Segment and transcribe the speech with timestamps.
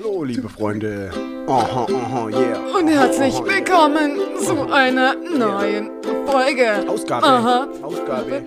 [0.00, 1.10] Hallo, liebe Freunde.
[1.48, 2.60] Aha, aha, yeah.
[2.72, 5.90] Und herzlich willkommen zu einer neuen
[6.24, 6.88] Folge.
[6.88, 7.26] Ausgabe.
[7.26, 7.68] Aha.
[7.82, 8.44] Ausgabe.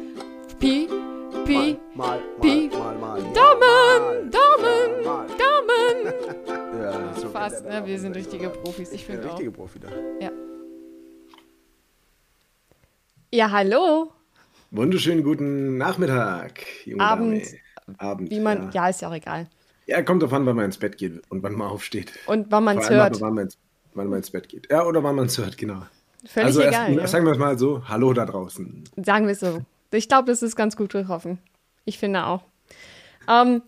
[0.62, 0.88] Pi,
[1.44, 2.70] Pi, Mal, mal, Pi.
[2.72, 3.34] mal, mal, mal.
[3.34, 5.28] Daumen, Daumen, Mal.
[5.28, 6.82] Daumen.
[6.82, 7.82] Ja, so Fast, ne?
[7.86, 8.94] Wir sind richtige Profis.
[8.94, 9.34] Ich bin finde auch.
[9.34, 9.90] richtige Profi da.
[10.22, 10.32] Ja.
[13.34, 14.14] ja, hallo.
[14.70, 17.46] Wunderschönen guten Nachmittag, junge Abend.
[17.88, 18.00] Dame.
[18.00, 18.32] Abend.
[18.32, 18.86] Wie man, ja.
[18.86, 19.50] ja, ist ja auch egal.
[19.92, 22.14] Ja, kommt davon, wann man ins Bett geht und wann man aufsteht.
[22.26, 23.20] Und wann man es hört.
[23.20, 23.58] Wann man, ins,
[23.94, 24.72] wann man ins Bett geht.
[24.72, 25.84] Ja, oder wann man es hört, genau.
[26.26, 26.90] Völlig also egal.
[26.90, 27.08] erst, ja.
[27.08, 28.84] sagen wir es mal so, hallo da draußen.
[29.04, 29.62] Sagen wir es so.
[29.92, 31.40] Ich glaube, das ist ganz gut getroffen.
[31.84, 32.44] Ich finde auch.
[33.28, 33.64] Ähm,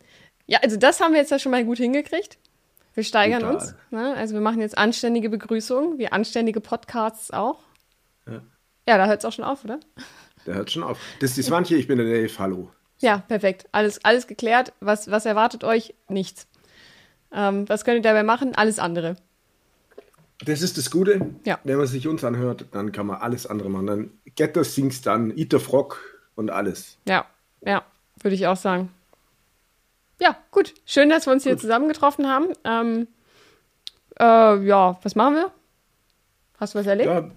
[0.46, 2.38] ja, also das haben wir jetzt ja schon mal gut hingekriegt.
[2.94, 3.56] Wir steigern Total.
[3.56, 3.76] uns.
[3.92, 4.14] Ne?
[4.16, 7.60] Also wir machen jetzt anständige Begrüßungen, wie anständige Podcasts auch.
[8.28, 8.42] Ja.
[8.88, 9.80] Ja, da hört es auch schon auf, oder?
[10.46, 11.00] Der hört schon auf.
[11.20, 12.70] Das ist die Swantje, ich bin der Dave, hallo.
[13.04, 13.68] Ja, perfekt.
[13.74, 14.72] Alles, alles geklärt.
[14.80, 15.94] Was, was erwartet euch?
[16.08, 16.48] Nichts.
[17.34, 18.56] Ähm, was könnt ihr dabei machen?
[18.56, 19.18] Alles andere.
[20.46, 21.34] Das ist das Gute.
[21.44, 21.60] Ja.
[21.66, 23.88] Wenn man sich uns anhört, dann kann man alles andere machen.
[23.88, 26.00] Dann Get the Things dann, Eat the Frog
[26.36, 26.98] und alles.
[27.06, 27.26] Ja,
[27.60, 27.84] ja,
[28.22, 28.90] würde ich auch sagen.
[30.22, 30.74] Ja, gut.
[30.86, 32.54] Schön, dass wir uns hier zusammengetroffen haben.
[32.64, 33.08] Ähm,
[34.18, 35.52] äh, ja, was machen wir?
[36.58, 37.10] Hast du was erlebt?
[37.10, 37.30] Ja,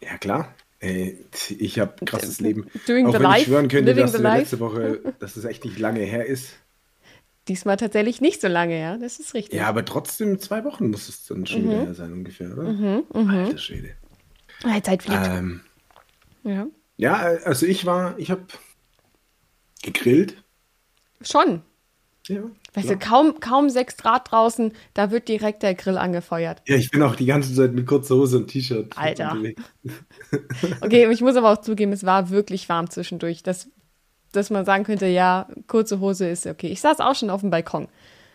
[0.00, 0.52] ja klar.
[0.78, 1.24] Ey,
[1.58, 2.66] ich habe krasses Leben.
[2.86, 4.38] Doing Auch wenn life, ich schwören könnte, dass in life.
[4.40, 6.52] letzte Woche, dass es echt nicht lange her ist.
[7.48, 8.98] Diesmal tatsächlich nicht so lange, ja.
[8.98, 9.58] Das ist richtig.
[9.58, 11.70] Ja, aber trotzdem zwei Wochen muss es dann schon Mhm.
[11.70, 13.02] wieder her sein ungefähr, oder?
[13.14, 13.90] Alter Schwede.
[14.64, 15.26] Die Zeit fliegt.
[15.26, 15.60] Ähm,
[16.44, 16.66] Ja.
[16.96, 18.42] ja, also ich war, ich habe
[19.82, 20.42] gegrillt.
[21.22, 21.62] Schon.
[22.26, 22.42] Ja,
[22.76, 22.98] Weißt klar.
[22.98, 26.62] du, kaum, kaum 6 Grad draußen, da wird direkt der Grill angefeuert.
[26.68, 28.96] ja, ich bin auch die ganze Zeit mit kurzer Hose und T-Shirt.
[28.96, 29.36] Alter.
[30.82, 33.68] Okay, ich muss aber auch zugeben, es war wirklich warm zwischendurch, dass,
[34.32, 36.68] dass man sagen könnte, ja, kurze Hose ist okay.
[36.68, 37.88] Ich saß auch schon auf dem Balkon.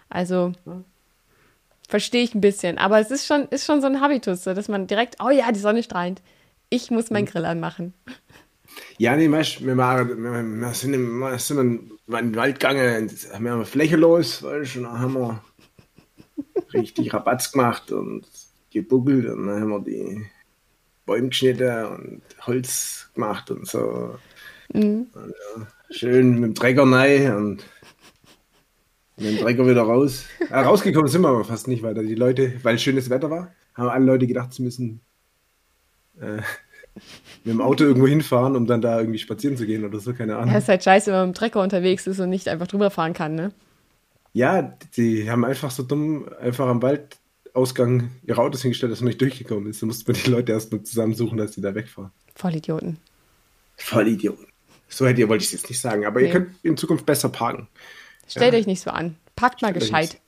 [0.09, 0.53] Also
[1.87, 2.77] verstehe ich ein bisschen.
[2.77, 5.51] Aber es ist schon, ist schon so ein Habitus, so, dass man direkt, oh ja,
[5.51, 6.21] die Sonne strahlt.
[6.69, 7.13] Ich muss Mhm.
[7.15, 7.93] meinen Grill anmachen.
[9.01, 13.09] Ja, nee, weißt wir, waren- wir, wir sind, im, wir sind in den Wald gegangen,
[13.09, 15.43] und haben wir Fläche los, weißt und dann haben wir
[16.71, 18.27] richtig Rabatz gemacht und
[18.69, 20.23] gebuckelt und dann haben wir die
[21.07, 24.19] Bäume geschnitten und Holz gemacht und so.
[24.71, 27.65] Und, ja, schön mit dem Trecker rein und
[29.17, 30.25] mit dem Trecker wieder raus.
[30.47, 33.51] Ja, rausgekommen sind wir aber fast nicht, weil da die Leute, weil schönes Wetter war,
[33.73, 35.01] haben alle Leute gedacht, sie müssen
[36.19, 36.43] äh,
[37.43, 40.37] mit dem Auto irgendwo hinfahren, um dann da irgendwie spazieren zu gehen oder so, keine
[40.37, 40.51] Ahnung.
[40.51, 42.91] Ja, ist halt scheiße, wenn man mit dem Trecker unterwegs ist und nicht einfach drüber
[42.91, 43.51] fahren kann, ne?
[44.33, 49.21] Ja, die haben einfach so dumm einfach am Waldausgang ihre Autos hingestellt, dass man nicht
[49.21, 49.81] durchgekommen ist.
[49.81, 52.11] Da musste man die Leute erst mal zusammensuchen, dass die da wegfahren.
[52.35, 52.97] Vollidioten.
[53.75, 54.45] Voll Idioten.
[54.87, 56.27] So hätte ihr, wollte ich es jetzt nicht sagen, aber Nee.
[56.27, 57.67] ihr könnt in Zukunft besser parken.
[58.27, 58.59] Stellt Ja.
[58.59, 59.17] euch nicht so an.
[59.35, 60.21] Packt mal Stellt euch gescheit.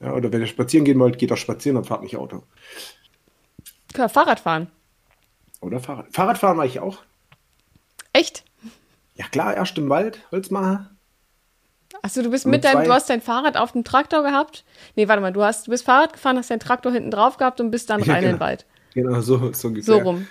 [0.00, 2.42] Ja, oder wenn ihr spazieren gehen wollt, geht doch spazieren und fahrt nicht Auto.
[3.92, 4.68] Klar, Fahrrad fahren.
[5.64, 6.06] Oder Fahrrad.
[6.12, 6.98] Fahrradfahren war ich auch.
[8.12, 8.44] Echt?
[9.16, 10.88] Ja klar, erst im Wald, Holz machen.
[12.02, 14.64] Achso, du bist Mit deinem, du hast dein Fahrrad auf dem Traktor gehabt?
[14.96, 17.60] Nee, warte mal, du hast, du bist Fahrrad gefahren, hast deinen Traktor hinten drauf gehabt
[17.60, 18.44] und bist dann Ja, rein in den genau.
[18.44, 18.66] Wald.
[18.94, 19.94] Genau, so, so ungefähr.
[19.94, 20.26] So rum.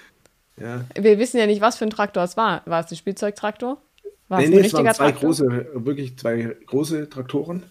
[0.57, 0.85] Ja.
[0.95, 2.61] Wir wissen ja nicht, was für ein Traktor es war.
[2.65, 3.81] War es ein Spielzeugtraktor?
[4.27, 5.29] War Nee, es nee, ein es waren richtiger zwei Traktor?
[5.29, 7.63] große, wirklich zwei große Traktoren.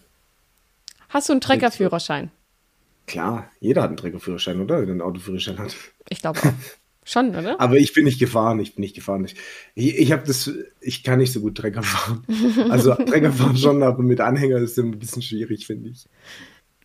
[1.09, 2.31] Hast du einen Treckerführerschein?
[3.07, 4.77] Klar, jeder hat einen Treckerführerschein, oder?
[4.81, 5.75] Der einen Autoführerschein hat.
[6.09, 6.43] Ich glaube auch.
[7.05, 7.59] Schon, oder?
[7.59, 9.25] Aber ich bin nicht gefahren, ich bin nicht gefahren.
[9.25, 9.35] Ich,
[9.75, 10.49] ich, ich habe das,
[10.79, 12.23] ich kann nicht so gut Trecker fahren.
[12.69, 16.07] Also Trecker fahren schon, aber mit Anhänger ist es ein bisschen schwierig, finde ich.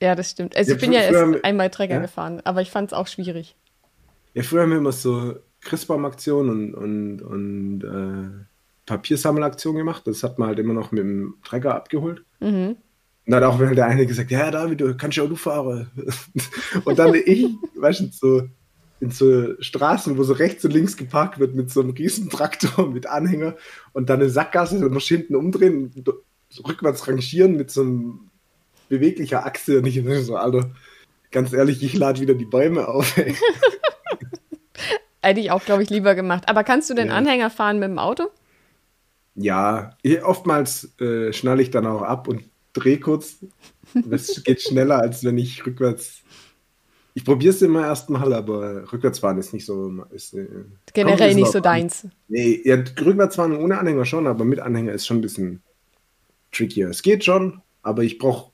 [0.01, 0.57] Ja, das stimmt.
[0.57, 2.01] Also Ja, ich bin ja erst einmal Trecker ja?
[2.01, 3.55] gefahren, aber ich fand es auch schwierig.
[4.35, 8.45] Ja, früher haben wir immer so Christbaumaktionen und, und, und äh,
[8.87, 10.07] Papiersammelaktionen gemacht.
[10.07, 12.25] Das hat man halt immer noch mit dem Trecker abgeholt.
[12.41, 12.77] Mhm.
[13.27, 15.37] Und dann hat auch mal der eine gesagt, ja, David, du kannst ja auch du
[15.37, 15.91] fahren.
[16.85, 17.47] und dann ich,
[17.77, 18.49] weißt du, so
[19.01, 22.89] in so Straßen, wo so rechts und links geparkt wird mit so einem riesen Traktor
[22.91, 23.57] mit Anhänger
[23.93, 26.09] und dann eine Sackgasse und noch hinten umdrehen und
[26.49, 28.31] so rückwärts rangieren mit so einem
[28.89, 30.71] beweglicher Achse und ich so, Alter,
[31.31, 33.17] ganz ehrlich, ich lade wieder die Bäume auf.
[33.19, 33.35] Ey.
[35.23, 36.49] Hätte ich auch, glaube ich, lieber gemacht.
[36.49, 37.15] Aber kannst du den Ja.
[37.15, 38.29] Anhänger fahren mit dem Auto?
[39.35, 43.37] Ja, eh, oftmals äh, schnalle ich dann auch ab und drehe kurz.
[43.95, 46.23] Das geht schneller, als wenn ich rückwärts.
[47.15, 50.05] Ich probiere es immer erst mal, aber rückwärts fahren ist nicht so.
[50.11, 50.47] Ist, äh,
[50.95, 52.07] Generell nicht so deins.
[52.29, 55.63] Nee, ja, rückwärts fahren ohne Anhänger schon, aber mit Anhänger ist schon ein bisschen
[56.53, 56.89] trickier.
[56.91, 58.53] Es geht schon, aber ich brauche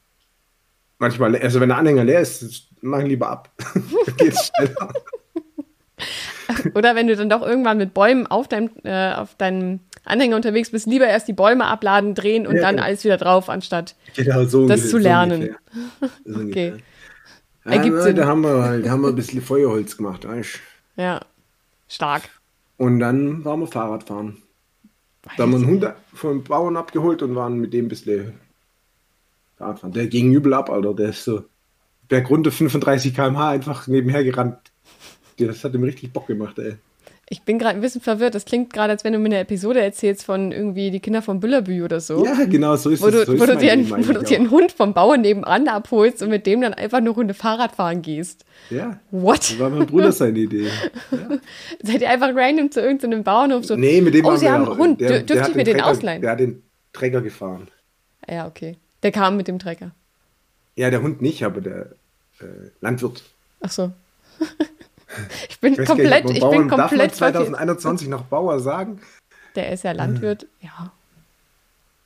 [0.99, 3.51] manchmal, also wenn der Anhänger leer ist, mach ihn lieber ab.
[4.17, 4.93] Geht's schneller.
[6.75, 10.71] Oder wenn du dann doch irgendwann mit Bäumen auf deinem, äh, auf deinem Anhänger unterwegs
[10.71, 12.87] bist, lieber erst die Bäume abladen, drehen und Ja, dann genau.
[12.87, 15.57] alles wieder drauf, anstatt Genau, so das ungefähr- zu lernen.
[16.25, 16.79] So ungefähr.
[17.65, 17.77] Okay.
[17.77, 20.61] Ja, Ergibt na, da haben wir halt, haben wir ein bisschen Feuerholz gemacht, weißt
[20.97, 21.21] Ja.
[21.89, 22.29] Stark.
[22.77, 24.37] Und dann waren wir Fahrradfahren.
[25.37, 28.35] Da haben wir einen Hund vom Bauern abgeholt und waren mit dem ein bisschen
[29.57, 29.93] Fahrradfahren.
[29.95, 30.93] Der ging übel ab, Alter.
[30.95, 31.45] Der ist so
[32.09, 34.59] bergunter 35 km/h einfach nebenher gerannt.
[35.39, 36.77] Das hat ihm richtig Bock gemacht, ey.
[37.31, 38.35] Ich bin gerade ein bisschen verwirrt.
[38.35, 41.41] Das klingt gerade, als wenn du mir eine Episode erzählst von irgendwie die Kinder von
[41.41, 42.25] Büllerbü oder so.
[42.25, 43.27] Ja, genau, so ist Wo du, es.
[43.27, 46.23] So ist wo, du dir, einen, wo du dir einen Hund vom Bauern nebenan abholst
[46.23, 48.45] und mit dem dann einfach eine Runde Fahrrad fahren gehst.
[48.69, 49.39] Ja, What?
[49.39, 50.69] das war mein Bruder seine Idee.
[51.83, 53.75] Seid ihr einfach random zu irgendeinem Bauernhof so?
[53.77, 55.77] Nee, mit dem oh, Sie haben einen Hund, der- Dür- der dürfte ich mir den
[55.79, 56.21] Trecker- ausleihen?
[56.23, 56.63] Der hat den
[56.93, 57.69] Träger gefahren.
[58.29, 58.77] Ja, okay.
[59.03, 59.93] Der kam mit dem Trecker.
[60.77, 61.87] Ja, der Hund nicht, aber der
[62.41, 62.45] äh,
[62.81, 63.23] Landwirt.
[63.63, 63.93] Ach so.
[65.49, 67.35] ich bin Ich nicht, komplett, man ich Bauern- bin Darf man komplett verwirrt.
[67.47, 69.01] 2021 noch Bauer sagen?
[69.55, 70.47] Der ist ja Landwirt.
[70.61, 70.93] Ja.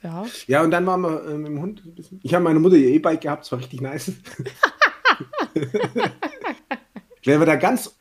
[0.02, 0.26] Ja.
[0.46, 2.20] Ja, und dann waren wir äh, mit dem Hund ein bisschen.
[2.22, 4.12] Ich habe meine Mutter ihr E-Bike gehabt, es war richtig nice.
[7.25, 7.94] Wenn man da ganz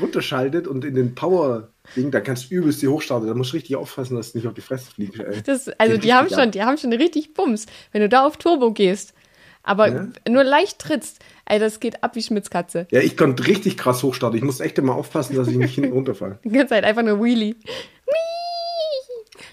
[0.00, 3.26] runterschaltet und in den Power-Ding, da kannst du übelst die hochstarten.
[3.28, 5.20] Da musst du richtig aufpassen, dass du nicht auf die Fresse fliegst.
[5.46, 7.66] Das, also die haben schon, die haben schon richtig Bums.
[7.92, 9.14] Wenn du da auf Turbo gehst,
[9.62, 10.06] aber Ja.
[10.28, 12.86] nur leicht trittst, ey, das geht ab wie Schmitzkatze.
[12.90, 14.36] Ja, ich konnte richtig krass hochstarten.
[14.38, 16.38] Ich muss echt immer aufpassen, dass ich nicht hinten runterfalle.
[16.44, 17.54] Die ganze Zeit einfach nur Wheelie.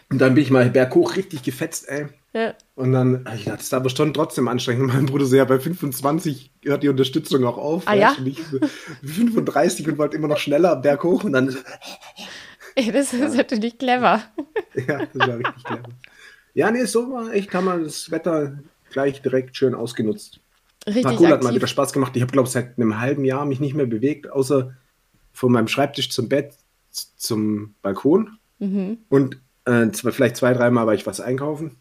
[0.09, 2.07] Und dann bin ich mal berghoch richtig gefetzt, ey.
[2.33, 2.53] Ja.
[2.75, 4.83] Und dann, ich dachte, das ist aber schon trotzdem anstrengend.
[4.83, 7.83] Und mein Bruder so, ja, bei 25 hört die Unterstützung auch auf.
[7.87, 8.15] Ah, ja?
[8.17, 8.59] Und ich so
[9.03, 11.23] 35 und wollte immer noch schneller berghoch.
[11.23, 11.55] Und dann,
[12.75, 14.21] Ey, das ist natürlich clever.
[14.75, 15.83] ja, das war richtig clever.
[16.53, 18.59] Ja, nee, so war echt, haben wir das Wetter
[18.95, 20.39] gleich direkt schön ausgenutzt.
[20.87, 21.55] Richtig Parkour hat mal aktiv.
[21.57, 22.13] wieder Spaß gemacht.
[22.15, 24.73] Ich habe, glaube ich, seit einem halben Jahr mich nicht mehr bewegt, außer
[25.33, 26.53] von meinem Schreibtisch zum Bett
[27.17, 28.37] zum Balkon.
[28.59, 28.99] Mhm.
[29.09, 31.75] Und äh, zwei, vielleicht zwei, dreimal war ich was einkaufen.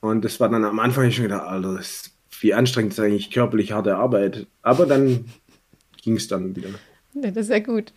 [0.00, 3.72] Und das war dann am Anfang schon gedacht, Alter, das wie anstrengend ist eigentlich körperlich
[3.72, 4.46] harte Arbeit.
[4.62, 5.26] Aber dann
[6.00, 6.70] ging es dann wieder.
[7.12, 7.92] Ja, das ist ja gut.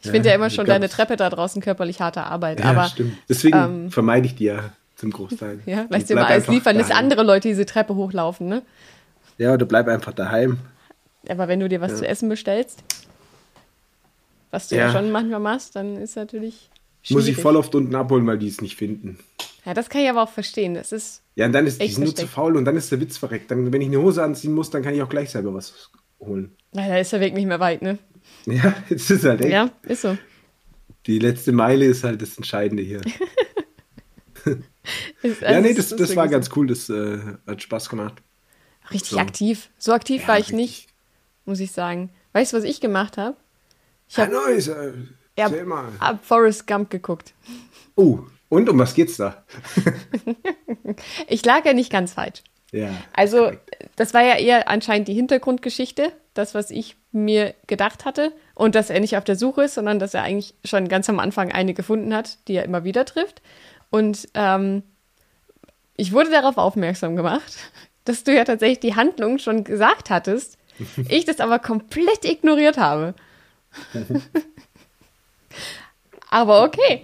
[0.00, 2.60] Ich Ja, finde ja immer schon deine Treppe da draußen körperlich harte Arbeit.
[2.60, 3.16] Ja, aber stimmt.
[3.28, 5.60] Deswegen ähm, vermeide ich die ja zum Großteil.
[5.66, 8.62] ja, lässt dir mal alles liefern, dass andere Leute diese Treppe hochlaufen, ne?
[9.38, 10.58] Ja, oder bleib einfach daheim.
[11.28, 11.98] Aber wenn du dir was Ja.
[11.98, 12.82] zu essen bestellst,
[14.50, 14.86] was du ja.
[14.86, 14.92] Ja.
[14.92, 16.70] schon manchmal machst, dann ist natürlich
[17.08, 17.42] Muss ich schwierig.
[17.42, 19.18] voll oft unten abholen, weil die es nicht finden.
[19.64, 20.74] Ja, das kann ich aber auch verstehen.
[20.74, 23.00] Das ist, Ja, und dann ist die sind nur zu faul und dann ist der
[23.00, 23.50] Witz verreckt.
[23.50, 26.54] Dann, wenn ich eine Hose anziehen muss, dann kann ich auch gleich selber was holen.
[26.72, 27.98] leider ist der Weg nicht mehr weit, ne?
[28.46, 29.50] Ja, jetzt ist halt echt.
[29.52, 30.16] Ja, ist so.
[31.06, 33.00] Die letzte Meile ist halt das Entscheidende hier.
[35.22, 36.66] Ist, ja, nee, das, das war ganz cool.
[36.66, 38.14] Das äh, hat Spaß gemacht.
[38.90, 39.18] Richtig so.
[39.18, 39.70] aktiv.
[39.78, 40.56] So aktiv Ja, war ich richtig.
[40.56, 40.86] nicht,
[41.44, 42.10] muss ich sagen.
[42.32, 43.36] Weißt du, was ich gemacht habe?
[44.08, 44.68] Ich Ja, habe nice.
[44.68, 45.88] Äh, mal.
[46.00, 47.34] hab Forrest Gump geguckt.
[47.94, 49.44] Oh, und um was geht's da?
[51.28, 52.42] Ich lag ja nicht ganz falsch.
[52.72, 52.90] Ja.
[53.12, 53.52] Also,
[53.96, 58.32] das war ja eher anscheinend die Hintergrundgeschichte, das, was ich mir gedacht hatte.
[58.54, 61.18] Und dass er nicht auf der Suche ist, sondern dass er eigentlich schon ganz am
[61.18, 63.42] Anfang eine gefunden hat, die er immer wieder trifft.
[63.90, 64.82] Und ähm,
[65.96, 67.58] ich wurde darauf aufmerksam gemacht,
[68.04, 70.58] dass du ja tatsächlich die Handlung schon gesagt hattest,
[71.08, 73.14] ich das aber komplett ignoriert habe.
[76.30, 77.02] aber okay.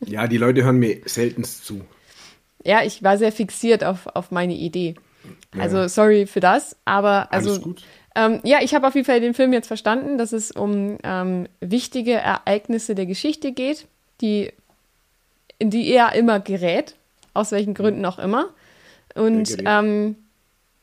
[0.00, 1.84] ja, die Leute hören mir seltenst zu.
[2.64, 4.94] Ja, ich war sehr fixiert auf, auf meine Idee.
[5.54, 5.62] Ja.
[5.62, 7.82] Also sorry für das, aber also Alles gut.
[8.14, 11.48] Ähm, ja, ich habe auf jeden Fall den Film jetzt verstanden, dass es um ähm,
[11.60, 13.86] wichtige Ereignisse der Geschichte geht,
[14.20, 14.52] die
[15.62, 16.96] in die er immer gerät,
[17.34, 18.48] aus welchen Gründen auch immer.
[19.14, 20.16] Und ähm,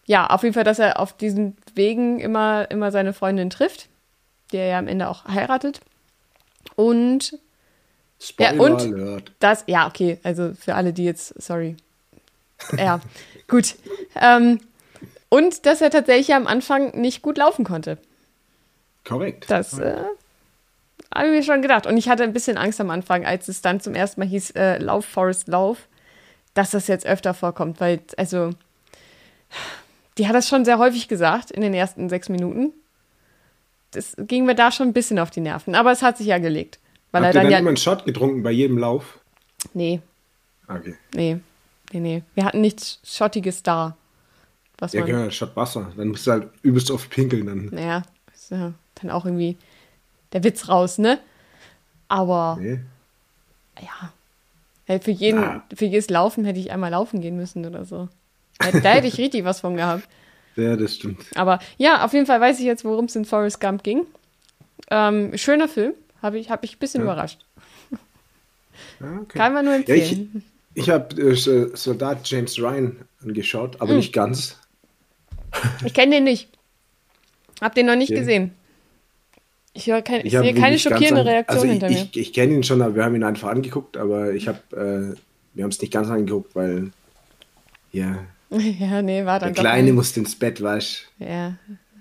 [0.06, 3.90] ja, auf jeden Fall, dass er auf diesen Wegen immer, immer seine Freundin trifft,
[4.54, 5.82] die er ja am Ende auch heiratet.
[6.78, 7.38] Und Ja,
[8.54, 9.32] Spoiler und- Alert.
[9.40, 11.76] das, ja, okay, also für alle, die jetzt, sorry.
[12.78, 13.02] Ja,
[13.50, 13.76] gut.
[14.16, 14.60] Ähm,
[15.28, 17.98] und dass er tatsächlich am Anfang nicht gut laufen konnte.
[19.06, 19.46] Korrekt.
[19.52, 19.98] Das äh,
[21.14, 21.86] habe ich mir schon gedacht.
[21.88, 24.52] Und ich hatte ein bisschen Angst am Anfang, als es dann zum ersten Mal hieß,
[24.52, 25.88] äh, Lauf, Forest, Lauf,
[26.54, 28.52] dass das jetzt öfter vorkommt, weil, also,
[30.18, 32.74] die hat das schon sehr häufig gesagt in den ersten sechs Minuten.
[33.92, 36.38] Das ging mir da schon ein bisschen auf die Nerven, aber es hat sich ja
[36.38, 36.80] gelegt.
[37.12, 37.60] Weil Habt er dann dann ja.
[37.60, 39.20] immer einen Shot getrunken bei jedem Lauf?
[39.74, 40.02] Nee,
[40.68, 40.94] Okay.
[41.16, 41.40] nee,
[41.92, 42.24] nee, nee.
[42.36, 43.98] Wir hatten nichts Schottiges da.
[44.78, 45.10] Was Ja, man.
[45.10, 45.92] genau, Shot Wasser.
[45.98, 47.48] Dann musst du halt übelst oft pinkeln.
[47.48, 47.66] Dann.
[47.72, 48.04] Naja,
[48.52, 49.58] ja dann auch irgendwie
[50.34, 51.20] der Witz raus, ne?
[52.08, 52.80] Aber Nee.
[53.82, 54.14] ja.
[54.86, 55.64] Hey, für, jeden, Ja.
[55.76, 58.10] für jedes Laufen hätte ich einmal laufen gehen müssen oder so.
[58.58, 60.08] Da, hätte ich richtig was von gehabt.
[60.56, 61.26] Ja, das stimmt.
[61.36, 64.06] Aber ja, auf jeden Fall weiß ich jetzt, worum es in Forrest Gump ging.
[64.90, 65.94] Ähm, schöner Film.
[66.22, 67.06] Habe ich, hab ich ein bisschen Ja.
[67.06, 67.40] überrascht.
[69.00, 69.38] Ja, okay.
[69.38, 70.44] Kann man nur Ja, empfehlen.
[70.74, 73.82] ich ich habe äh, so- Soldat James Ryan angeschaut, Hm.
[73.82, 74.58] aber nicht ganz.
[75.86, 76.50] ich kenne den nicht.
[77.62, 78.20] Hab den noch nicht Okay.
[78.20, 78.56] gesehen.
[79.74, 82.08] Ich, kein, ich hab sehe keine schockierende an- Reaktion also ich, hinter mir.
[82.12, 85.16] Ich, ich kenne ihn schon, aber wir haben ihn einfach angeguckt, aber ich habe, äh,
[85.54, 86.92] wir haben es nicht ganz angeguckt, weil
[87.92, 91.08] ja, ja, nee, war der dann doch Kleine musste ins Bett, weißt.
[91.20, 91.58] Ja,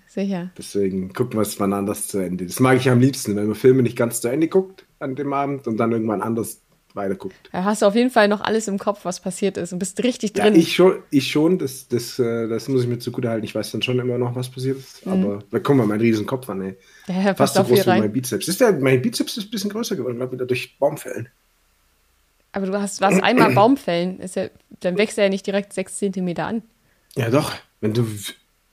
[0.07, 0.51] sicher.
[0.57, 2.47] Deswegen gucken wir es mal anders zu Ende.
[2.47, 5.33] Das mag ich am liebsten, wenn man Filme nicht ganz zu Ende guckt an dem
[5.33, 6.61] Abend und dann irgendwann anders
[6.95, 7.35] weiterguckt.
[7.52, 10.02] Da hast du auf jeden Fall noch alles im Kopf, was passiert ist und bist
[10.02, 10.57] richtig Ja, drin.
[10.57, 13.45] ich schon, ich schon das, das, äh, das muss ich mir zugute halten.
[13.45, 15.07] Ich weiß dann schon immer noch, was passiert ist.
[15.07, 16.76] Aber da kommt mal mein riesen Kopf an, ey.
[17.07, 17.14] Mhm.
[17.26, 18.12] ja, Fast so groß wie mein.
[18.12, 18.49] Bizeps.
[18.49, 21.28] Ist der, mein Bizeps ist ein bisschen größer geworden, glaube wieder durch Baumfällen.
[22.52, 24.21] Aber du hast was einmal Baumfällen.
[24.21, 24.49] Ist ja,
[24.80, 26.62] dann wächst er ja nicht direkt sechs Zentimeter an.
[27.16, 27.52] Ja, doch.
[27.80, 28.07] Wenn du,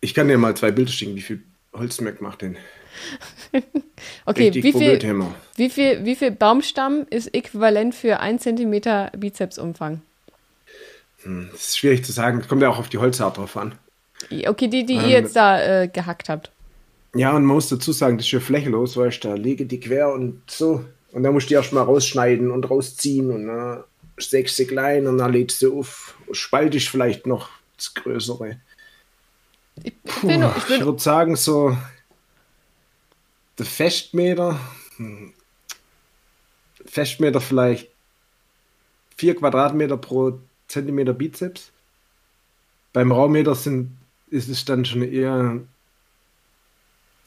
[0.02, 1.44] ich kann dir mal zwei Bilder schicken, wie viel
[1.74, 2.58] Holzmerk macht den.
[4.26, 5.20] Okay, Richtig wie viel,
[5.56, 10.02] wie, viel, wie viel Baumstamm ist äquivalent für 1 Zentimeter Bizepsumfang?
[11.52, 12.44] Das ist schwierig zu sagen.
[12.48, 13.76] Kommt ja auch auf die Holzart drauf an.
[14.30, 16.52] Okay, die, die ihr Ähm, jetzt da äh, gehackt habt.
[17.16, 19.80] Ja, und man muss dazu sagen, das ist ja flächelos, weißt du, da lege die
[19.80, 20.84] quer und so.
[21.12, 23.84] Und dann musst du die erst mal rausschneiden und rausziehen und dann
[24.18, 26.16] sägst sie klein und dann lädst du auf.
[26.32, 28.58] Spaltisch vielleicht noch das Größere.
[29.84, 31.78] Ich nur, ich Ich würde sagen, so
[33.58, 34.60] der Festmeter,
[36.86, 37.90] Festmeter vielleicht
[39.18, 41.72] 4 Quadratmeter pro Zentimeter Bizeps.
[42.94, 43.98] Beim Raummeter sind,
[44.30, 45.62] ist es dann schon eher,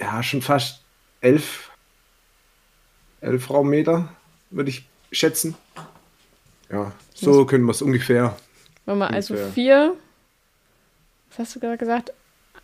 [0.01, 0.83] ja, schon fast
[1.21, 1.71] 11,
[3.21, 4.15] 11 Raummeter,
[4.51, 5.57] würde ich schätzen.
[6.71, 8.37] Ja, so können wir es ungefähr.
[8.85, 9.53] warte mal, also ungefähr.
[9.53, 9.97] vier,
[11.31, 12.13] was hast du gerade gesagt?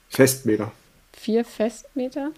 [0.09, 0.73] Festmeter.
[1.13, 2.33] Vier Festmeter?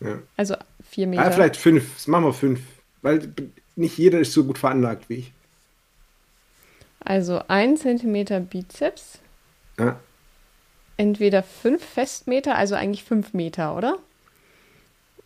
[0.00, 0.18] Ja.
[0.36, 0.54] Also
[0.90, 1.24] vier Meter.
[1.24, 1.94] Ah, vielleicht fünf.
[1.94, 2.60] Das machen wir fünf.
[3.02, 3.32] Weil
[3.76, 5.32] nicht jeder ist so gut veranlagt wie ich.
[7.00, 9.18] Also ein Zentimeter Bizeps,
[9.78, 9.98] Ja.
[10.96, 13.98] entweder fünf Festmeter, also eigentlich fünf Meter, oder?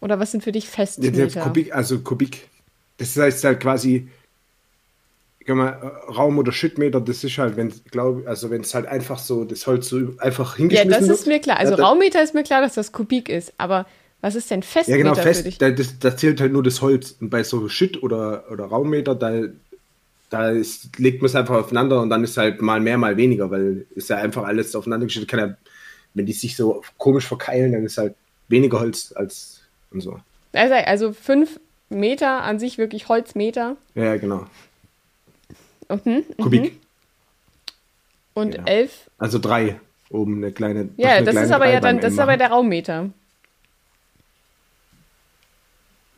[0.00, 1.40] Oder was sind für dich Festmeter?
[1.40, 2.48] Kubik, also Kubik.
[2.98, 4.08] Das heißt halt quasi,
[5.46, 8.87] kann man, äh, Raum- oder Schüttmeter, das ist halt, wenn, glaube also wenn es halt
[8.87, 11.18] einfach so, das Holz so einfach ja, hingeschmissen das wird.
[11.20, 11.58] ist mir klar.
[11.58, 13.87] Also Ja, Raummeter ist mir klar, dass das Kubik ist, aber
[14.20, 16.82] was ist denn Ja, Festmeter genau, für fest, da, das, da zählt halt nur das
[16.82, 17.16] Holz.
[17.20, 19.42] Und bei so Schütt- oder, oder Raummeter, da,
[20.30, 23.50] da ist, legt man es einfach aufeinander und dann ist halt mal mehr, mal weniger,
[23.50, 25.06] weil ist ja einfach alles aufeinander.
[25.26, 25.56] Kann ja,
[26.14, 28.14] wenn die sich so komisch verkeilen, dann ist halt
[28.48, 29.60] weniger Holz als
[29.90, 30.18] und so.
[30.52, 34.46] Also, also fünf Meter an sich wirklich Holzmeter Ja, genau.
[36.04, 36.25] mhm.
[36.40, 36.78] Kubik.
[38.34, 38.64] und Ja.
[38.66, 39.10] elf.
[39.18, 39.80] Also drei.
[40.10, 40.88] Oben eine kleine.
[40.96, 43.10] Ja, eine das kleine ist aber ja dann, das ist aber der Raummeter.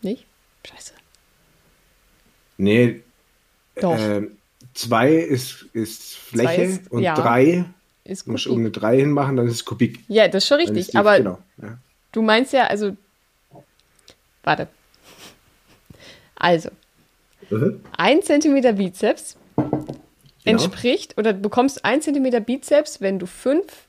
[0.02, 0.26] Nicht?
[0.66, 0.92] Scheiße.
[2.58, 3.02] Nee.
[3.76, 3.96] Doch.
[3.98, 4.36] ähm,
[4.74, 7.14] zwei ist, ist Zwei Fläche ist- und ja.
[7.14, 7.64] drei
[8.04, 10.00] Ist musst du um eine drei hinmachen, dann ist es Kubik.
[10.08, 10.78] Ja, das ist schon richtig.
[10.78, 11.78] ist die- aber genau, ja.
[12.12, 12.96] du meinst ja, also.
[14.42, 14.68] Warte.
[16.36, 16.70] Also,
[17.50, 17.80] Mhm.
[17.96, 19.82] ein Zentimeter Bizeps Genau.
[20.44, 23.86] entspricht oder du bekommst ein Zentimeter Bizeps, wenn du fünf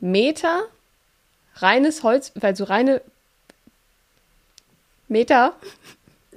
[0.00, 0.62] Meter
[1.56, 3.00] reines Holz, also reine
[5.08, 5.54] Meter,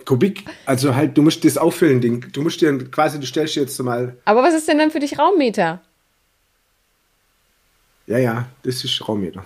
[0.06, 2.26] Kubik, also halt, du musst das auffüllen, Ding.
[2.32, 5.00] Du musst dir quasi, du stellst dir jetzt mal, aber was ist denn dann für
[5.00, 5.82] dich Raummeter?
[8.08, 9.46] ja, ja, das ist Raummeter.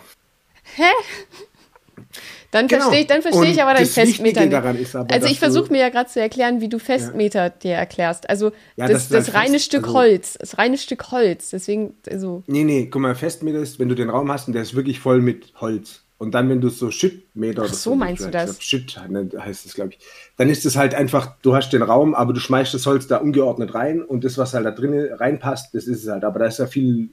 [2.51, 2.83] Dann Genau.
[2.83, 4.53] verstehe ich, dann verstehe ich aber dein Festmeter nicht.
[4.53, 7.73] daran ist aber, also ich versuche mir ja gerade zu erklären, wie du Festmeter dir
[7.73, 8.29] erklärst.
[8.29, 11.49] Also Ja, das, das das, reine fest, Stück also- Holz, das reine Stück Holz.
[11.49, 14.61] Deswegen, also Nee, nee, guck mal, Festmeter ist, wenn du den Raum hast und der
[14.61, 16.03] ist wirklich voll mit Holz.
[16.23, 18.45] Und dann, wenn du so Schüttmeter Ach oder so, meinst du das?
[18.51, 19.99] glaub, Schütt ne, heißt das, glaube ich.
[20.37, 23.17] Dann ist es halt einfach, du hast den Raum, aber du schmeißt das Holz da
[23.17, 26.23] ungeordnet rein und das, was halt da drin reinpasst, das ist es halt.
[26.23, 27.09] Aber da ist ja viel,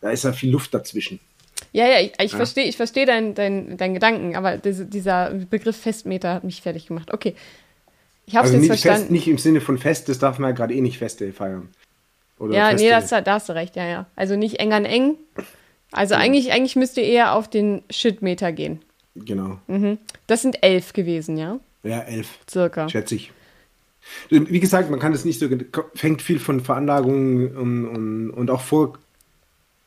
[0.00, 1.20] da ist ja viel Luft dazwischen.
[1.72, 5.76] ja, ja, ich, ich verstehe, ich verstehe deinen dein, dein Gedanken, aber diese, dieser Begriff
[5.76, 7.12] Festmeter hat mich fertig gemacht.
[7.12, 7.34] Okay,
[8.26, 9.00] ich habe es Also jetzt nicht, verstanden.
[9.02, 11.68] fest, nicht im Sinne von Fest, das darf man ja gerade eh nicht Feste feiern.
[12.38, 12.84] Oder ja, Feste.
[12.84, 14.06] nee, das, da hast du recht, ja, ja.
[14.16, 15.16] Also nicht eng an eng.
[15.92, 18.80] Also eigentlich, eigentlich müsst ihr eher auf den Schrittmeter gehen.
[19.14, 19.58] Genau.
[20.26, 21.58] Das sind elf gewesen, ja?
[21.82, 22.88] Ja, elf, Circa.
[22.88, 23.32] schätze ich.
[24.30, 25.48] Wie gesagt, man kann es nicht so,
[25.94, 28.98] fängt viel von Veranlagungen und, und, und auch vor.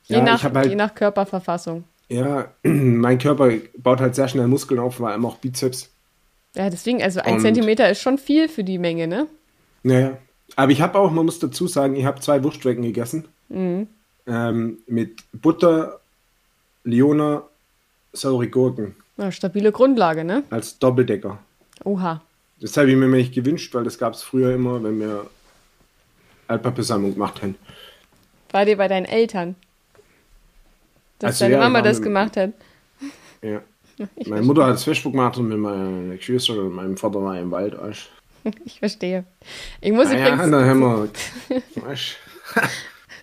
[0.06, 1.84] Je, Ja, nach, ich habe halt je nach Körperverfassung.
[2.10, 5.90] Ja, mein Körper baut halt sehr schnell Muskeln auf, vor allem auch Bizeps.
[6.56, 9.28] Ja, deswegen, also ein Und- Zentimeter ist schon viel für die Menge, ne?
[9.84, 10.18] Naja.
[10.58, 13.26] Aber ich habe auch, man muss dazu sagen, ich habe zwei Wurstwecken gegessen.
[13.50, 13.88] Mhm.
[14.34, 16.00] Ähm, mit Butter,
[16.86, 17.44] Liona,
[18.14, 20.44] saure Gurken Ja, stabile Grundlage, ne?
[20.50, 21.38] als Doppeldecker.
[21.84, 22.22] Oha.
[22.62, 25.26] Das habe ich mir nicht gewünscht, weil das gab es früher immer, wenn wir
[26.48, 27.56] Altpapiersammlung gemacht haben.
[28.52, 29.56] War dir bei deinen Eltern?
[31.20, 32.52] Dass Also deine ja, Mama das wir- gemacht hat.
[33.42, 33.62] Ja.
[34.16, 37.38] Ich, Meine Mutter hat das Facebook gemacht und mit meiner Geschwister und meinem Vater war
[37.38, 37.78] im Wald.
[37.80, 38.10] Weißt.
[38.66, 39.26] ich verstehe.
[39.80, 41.10] Ich muss Ah ja, übrigens, dann haben wir.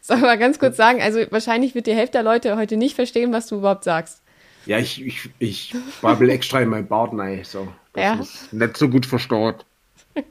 [0.09, 3.31] Soll mal ganz kurz sagen, also wahrscheinlich wird die Hälfte der Leute heute nicht verstehen,
[3.31, 4.23] was du überhaupt sagst.
[4.65, 7.69] Ja, ich, ich, ich babbel extra in meinen Bart rein, so.
[7.93, 8.15] Das Ja.
[8.21, 9.65] ist nicht so gut verstaut.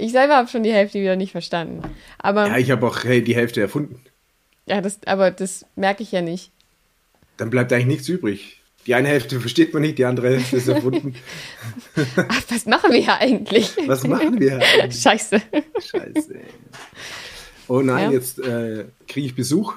[0.00, 1.82] Ich selber habe schon die Hälfte wieder nicht verstanden.
[2.18, 4.00] Aber Ja, ich habe auch hey, die Hälfte erfunden.
[4.66, 6.52] ja, das, aber das merke ich ja nicht.
[7.36, 8.60] Dann bleibt eigentlich nichts übrig.
[8.86, 11.16] Die eine Hälfte versteht man nicht, die andere Hälfte ist erfunden.
[12.28, 13.76] Ach, was machen wir hier eigentlich?
[13.86, 15.02] Was machen wir eigentlich?
[15.02, 15.42] Scheiße.
[15.80, 16.40] Scheiße.
[17.68, 18.10] Oh nein, Ja.
[18.12, 19.74] jetzt äh, kriege ich Besuch.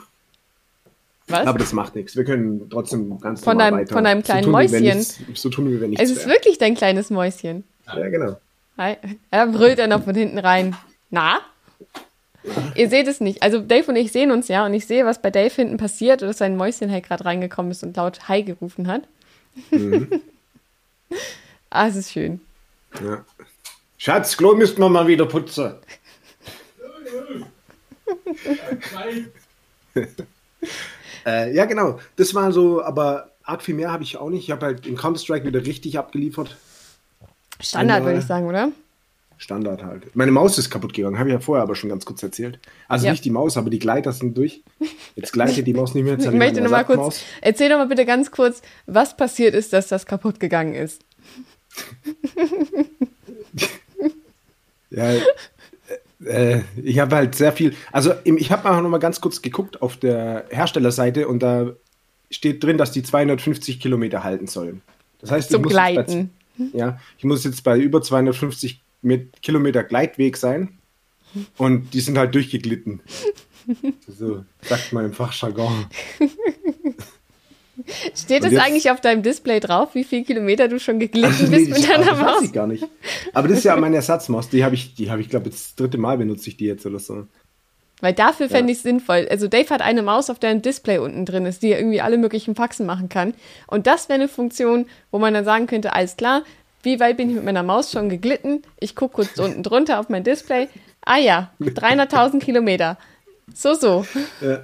[1.27, 1.48] Was?
[1.48, 2.15] Aber das macht nichts.
[2.15, 3.93] Wir können trotzdem ganz Von normal deinem- weiter.
[3.93, 5.36] von deinem kleinen so tun, wie Mäuschen.
[5.36, 6.29] So tun wir, wenn nichts es ist wäre.
[6.36, 7.63] wirklich dein kleines Mäuschen.
[7.88, 8.38] Ja, genau.
[8.77, 8.95] Hi.
[9.29, 10.75] Er brüllt er noch von hinten rein.
[11.10, 11.39] Na?
[12.75, 13.43] Ihr seht es nicht.
[13.43, 16.21] Also Dave und ich sehen uns ja und ich sehe, was bei Dave hinten passiert,
[16.24, 19.03] dass sein Mäuschen halt gerade reingekommen ist und laut Hi gerufen hat.
[19.69, 20.10] Mhm.
[21.69, 22.41] ah, es ist schön.
[23.03, 23.24] Ja.
[23.98, 25.75] Schatz, Klo müssten wir mal wieder putzen.
[31.25, 32.00] Äh, ja, genau.
[32.15, 34.44] Das war so, aber arg viel mehr habe ich auch nicht.
[34.44, 36.58] Ich habe halt in Counter-Strike wieder richtig abgeliefert.
[37.60, 38.72] Standard, Einmal- würde ich sagen, oder?
[39.38, 40.15] Standard halt.
[40.15, 42.60] Meine Maus ist kaputt gegangen, habe ich ja vorher aber schon ganz kurz erzählt.
[42.88, 43.12] Also Ja.
[43.12, 44.62] nicht die Maus, aber die Gleiter sind durch.
[45.15, 46.13] Jetzt gleitet die Maus nicht mehr.
[46.13, 49.56] Jetzt Ich möchte meine noch mal kurz, erzähl doch mal bitte ganz kurz, was passiert
[49.56, 51.01] ist, dass das kaputt gegangen ist.
[54.94, 55.10] Ja,
[56.25, 57.75] äh, ich habe halt sehr viel.
[57.92, 61.72] Also ich habe mal noch mal ganz kurz geguckt auf der Herstellerseite und da
[62.30, 64.82] steht drin, dass die 250 Kilometer halten sollen.
[65.20, 66.30] Das heißt, ich Zum muss jetzt Gleiten.
[66.58, 70.78] Bei, ja, ich muss jetzt bei über 250 mit Kilometer Gleitweg sein
[71.58, 73.01] und die sind halt durchgeglitten.
[74.08, 75.86] So sagt man im Fachjargon.
[78.15, 81.45] Steht es jetzt- eigentlich auf deinem Display drauf, wie viele Kilometer du schon geglitten Also,
[81.48, 82.44] nee, bist mit deiner das weiß Maus?
[82.44, 82.85] ich gar nicht.
[83.33, 84.50] Aber das ist ja meine Ersatzmaus.
[84.50, 87.00] Die habe ich, die habe ich glaube das dritte Mal benutze ich die jetzt oder
[87.00, 87.27] so.
[88.03, 89.27] Weil dafür fände ich es sinnvoll.
[89.29, 92.01] Also Dave hat eine Maus, auf der ein Display unten drin ist, die ja irgendwie
[92.01, 93.35] alle möglichen Faxen machen kann.
[93.68, 96.42] Und das wäre eine Funktion, wo man dann sagen könnte, alles klar,
[96.81, 98.63] wie weit bin ich mit meiner Maus schon geglitten?
[98.79, 100.68] Ich gucke kurz unten drunter auf mein Display.
[101.05, 102.98] Ah ja, 300.000 Kilometer.
[103.53, 104.03] So, so.
[104.42, 104.63] Ja.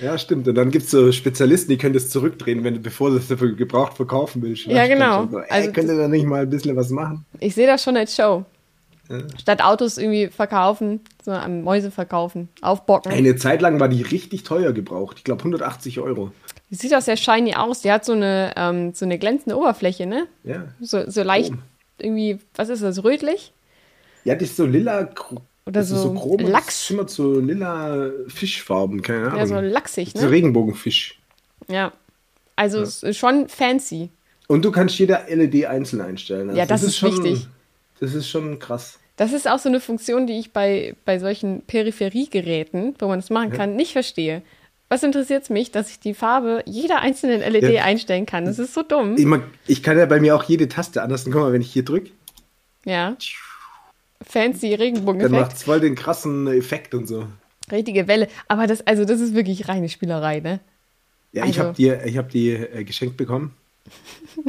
[0.00, 0.46] Ja, stimmt.
[0.48, 3.28] Und dann gibt es so Spezialisten, die können das zurückdrehen, wenn du, bevor du es
[3.28, 4.66] dafür gebraucht verkaufen willst.
[4.66, 5.26] Ja, genau.
[5.30, 7.24] So, ey, Also könnt ihr da nicht mal ein bisschen was machen?
[7.38, 8.44] Ich sehe das schon als Show.
[9.08, 9.18] Ja.
[9.40, 13.10] Statt Autos irgendwie verkaufen, so an Mäuse verkaufen, aufbocken.
[13.10, 15.16] Eine Zeit lang war die richtig teuer gebraucht.
[15.18, 16.30] Ich glaube 180 Euro.
[16.70, 17.80] Die sieht auch sehr shiny aus.
[17.80, 20.28] Die hat so eine, ähm, so eine glänzende Oberfläche, ne?
[20.44, 20.68] Ja.
[20.80, 21.58] So, so leicht Oh.
[21.98, 23.52] irgendwie, was ist das, rötlich?
[24.24, 25.08] Ja, das ist so lila.
[25.70, 26.66] Oder das ist so chrom, Lachs.
[26.66, 29.38] Das schimmert so lila Fischfarben, keine Ahnung.
[29.38, 30.30] Ja, so lachsig, so ne?
[30.30, 31.18] Regenbogenfisch.
[31.68, 31.92] Ja.
[32.56, 34.10] Also ist schon fancy.
[34.48, 36.48] Und du kannst jeder LED einzeln einstellen.
[36.50, 37.46] Also Ja, das ist wichtig.
[38.00, 38.98] Das ist schon krass.
[39.16, 43.30] Das ist auch so eine Funktion, die ich bei, bei solchen Peripheriegeräten, wo man das
[43.30, 44.42] machen kann, nicht verstehe.
[44.88, 47.84] Was interessiert es mich, dass ich die Farbe jeder einzelnen LED Ja.
[47.84, 48.44] einstellen kann?
[48.44, 49.14] Das ist so dumm.
[49.16, 49.26] Ich,
[49.68, 51.24] ich kann ja bei mir auch jede Taste anders.
[51.26, 52.10] Guck mal, wenn ich hier drücke,
[52.84, 53.16] Ja.
[54.22, 55.32] Fancy dann Regenbogeneffekt.
[55.40, 57.26] macht es voll den krassen Effekt und so.
[57.70, 58.28] Richtige Welle.
[58.48, 60.60] Aber das, also das ist wirklich reine Spielerei, ne?
[61.32, 63.54] Ja, ich Also- habe die, ich hab die äh, geschenkt bekommen.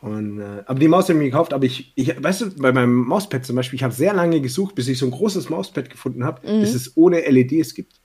[0.00, 2.72] Und, äh, aber die Maus habe ich mir gekauft, aber ich, ich, weißt du, bei
[2.72, 5.90] meinem Mauspad zum Beispiel, ich habe sehr lange gesucht, bis ich so ein großes Mauspad
[5.90, 6.60] gefunden habe, Mhm.
[6.60, 7.92] das es ohne LEDs gibt.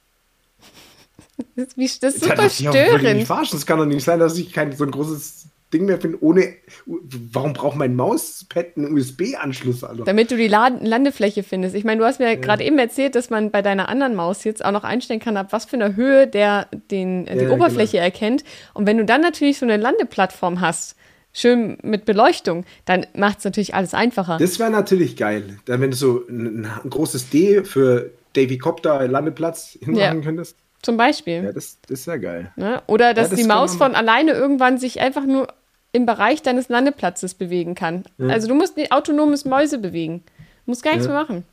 [1.56, 3.24] Das ist, wie, das ist super ich auch, wollte ich störend.
[3.26, 3.58] verarschen.
[3.58, 6.54] Es kann doch nicht sein, dass ich kein so ein großes Ding mehr finde, ohne.
[6.86, 10.06] Warum braucht mein Mauspad einen USB-Anschluss, Alter?
[10.06, 11.76] Damit du die Lad Landefläche findest.
[11.76, 14.64] Ich meine, du hast mir gerade eben erzählt, dass man bei deiner anderen Maus jetzt
[14.64, 17.98] auch noch einstellen kann, ab was für einer Höhe der den, äh, die Ja, Oberfläche
[17.98, 18.44] erkennt.
[18.74, 20.96] Und wenn du dann natürlich so eine Landeplattform hast,
[21.34, 24.38] schön mit Beleuchtung, dann macht es natürlich alles einfacher.
[24.40, 25.58] Das wäre natürlich geil.
[25.66, 30.24] Dann, wenn du so ein, ein großes D für Davy Copter Landeplatz hinmachen Ja.
[30.24, 30.56] könntest.
[30.82, 31.44] Zum Beispiel.
[31.44, 32.52] Ja, das, das wäre geil.
[32.56, 32.82] Ne?
[32.88, 35.48] Oder dass das die Maus von alleine irgendwann sich einfach nur
[35.92, 38.04] im Bereich deines Landeplatzes bewegen kann.
[38.20, 40.24] Also du musst nicht autonomes Mäuse bewegen.
[40.66, 41.14] Du musst gar nichts Ja.
[41.14, 41.44] mehr machen.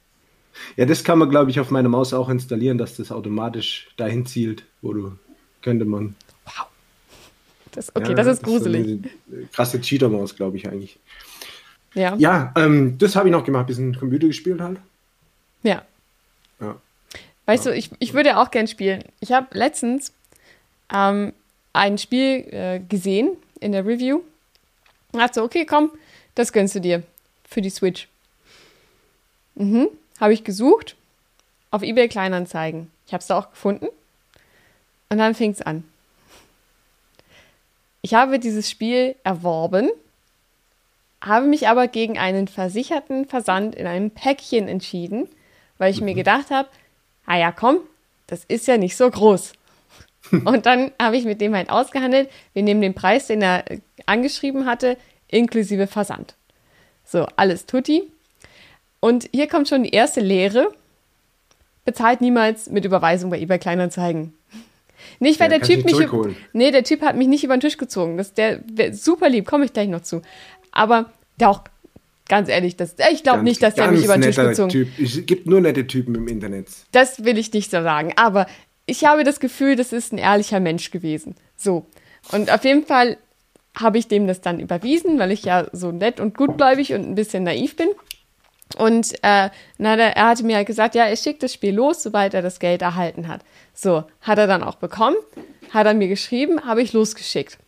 [0.77, 4.27] Ja, das kann man, glaube ich, auf meiner Maus auch installieren, dass das automatisch dahin
[4.27, 5.13] zielt, wo du.
[5.63, 6.15] Könnte man.
[7.73, 8.87] Das, okay, Ja, das ist so gruselig.
[9.33, 10.99] eine krasse Cheater-Maus, glaube ich eigentlich.
[11.95, 12.15] Ja.
[12.19, 14.79] Ja, ähm, das habe ich noch gemacht, bisschen Computer gespielt halt.
[15.63, 15.73] ja.
[15.77, 15.83] Ja.
[17.47, 19.05] Weißt du, ich, ich würde auch gern spielen.
[19.21, 20.13] Ich habe letztens
[20.93, 21.33] ähm,
[21.73, 24.23] ein Spiel äh, gesehen in der Review
[25.13, 25.91] und dachte so, okay, komm,
[26.35, 27.03] das gönnst du dir
[27.49, 28.09] für die Switch.
[29.55, 29.89] Mhm,
[30.21, 30.97] habe ich gesucht
[31.71, 32.91] auf eBay Kleinanzeigen.
[33.07, 33.89] Ich habe es da auch gefunden.
[35.09, 35.85] Und dann fing es an.
[38.03, 39.91] Ich habe dieses Spiel erworben,
[41.21, 45.29] habe mich aber gegen einen versicherten Versand in einem Päckchen entschieden,
[45.79, 46.07] weil ich mhm.
[46.07, 46.69] mir gedacht habe,
[47.27, 47.79] ah ja, komm,
[48.27, 49.53] das ist ja nicht so groß.
[50.31, 53.65] Und dann habe ich mit dem halt ausgehandelt, wir nehmen den Preis, den er
[54.07, 54.97] angeschrieben hatte,
[55.29, 56.35] inklusive Versand.
[57.05, 58.11] So, alles tutti.
[59.01, 60.73] Und hier kommt schon die erste Lehre.
[61.85, 64.33] Bezahlt niemals mit Überweisung bei eBay Kleinanzeigen.
[65.19, 65.97] Nicht, weil ja, der Typ mich.
[66.55, 68.17] Nee, der Typ hat mich nicht über den Tisch gezogen.
[68.17, 70.23] Das, der, der super lieb, komme ich gleich noch zu.
[70.73, 71.61] Aber der auch,
[72.29, 74.99] ganz ehrlich, das, ich glaube nicht, dass der mich über den Tisch gezogen hat.
[75.03, 76.69] Es gibt nur nette Typen im Internet.
[76.93, 78.13] Das will ich nicht so sagen.
[78.17, 78.47] Aber
[78.87, 81.37] ich habe das Gefühl, das ist ein ehrlicher Mensch gewesen.
[81.57, 81.87] So.
[82.33, 83.19] Und auf jeden Fall
[83.77, 87.15] habe ich dem das dann überwiesen, weil ich ja so nett und gutgläubig und ein
[87.15, 87.89] bisschen naiv bin.
[88.79, 92.03] Und äh, na, der, er hatte mir halt gesagt, ja, er schickt das Spiel los,
[92.03, 93.43] sobald er das Geld erhalten hat.
[93.73, 95.17] So, hat er dann auch bekommen,
[95.71, 97.59] hat er mir geschrieben, habe ich losgeschickt.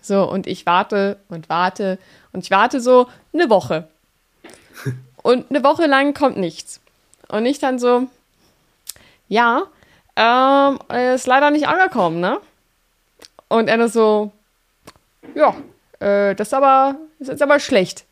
[0.00, 1.98] So, und ich warte und warte
[2.32, 3.88] und ich warte so eine Woche.
[5.22, 6.80] Und eine Woche lang kommt nichts.
[7.28, 8.06] Und ich dann so,
[9.28, 9.64] ja,
[10.16, 10.78] ähm,
[11.14, 12.40] ist leider nicht angekommen, ne?
[13.48, 14.32] Und er so,
[15.34, 15.54] ja,
[16.00, 18.04] äh, das ist aber, das ist aber schlecht.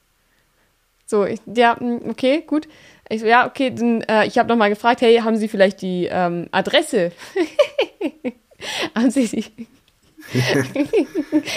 [1.07, 2.69] So, ich, ja, hm, okay, gut.
[3.09, 6.07] Ich so, ja, okay, dann, äh, ich habe nochmal gefragt, hey, haben Sie vielleicht die
[6.11, 7.13] ähm, Adresse?
[8.95, 9.67] haben Sie die?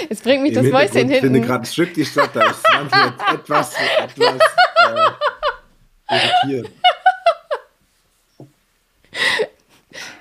[0.10, 1.14] Jetzt bringt mich Im das Mäuschen hinten.
[1.14, 2.64] Ich finde gerade ein Stück die Stadt, da ist
[3.34, 4.40] etwas, etwas
[6.08, 6.70] äh, irritiert.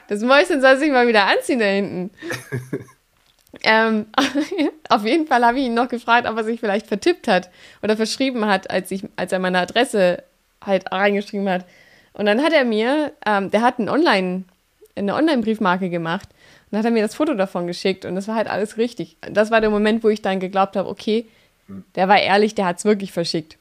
[0.09, 2.11] Das Mäuschen soll sich mal wieder anziehen da hinten.
[3.63, 4.07] Ähm,
[4.89, 7.51] auf jeden Fall habe ich ihn noch gefragt, ob er sich vielleicht vertippt hat
[7.83, 10.23] oder verschrieben hat, als, ich, als er meine Adresse
[10.65, 11.67] halt reingeschrieben hat.
[12.13, 14.45] Und dann hat er mir, ähm, der hat einen Online,
[14.97, 16.29] eine Online-Briefmarke gemacht
[16.71, 19.17] und hat er mir das Foto davon geschickt und das war halt alles richtig.
[19.21, 21.27] Das war der Moment, wo ich dann geglaubt habe, okay,
[21.95, 23.57] der war ehrlich, der hat es wirklich verschickt.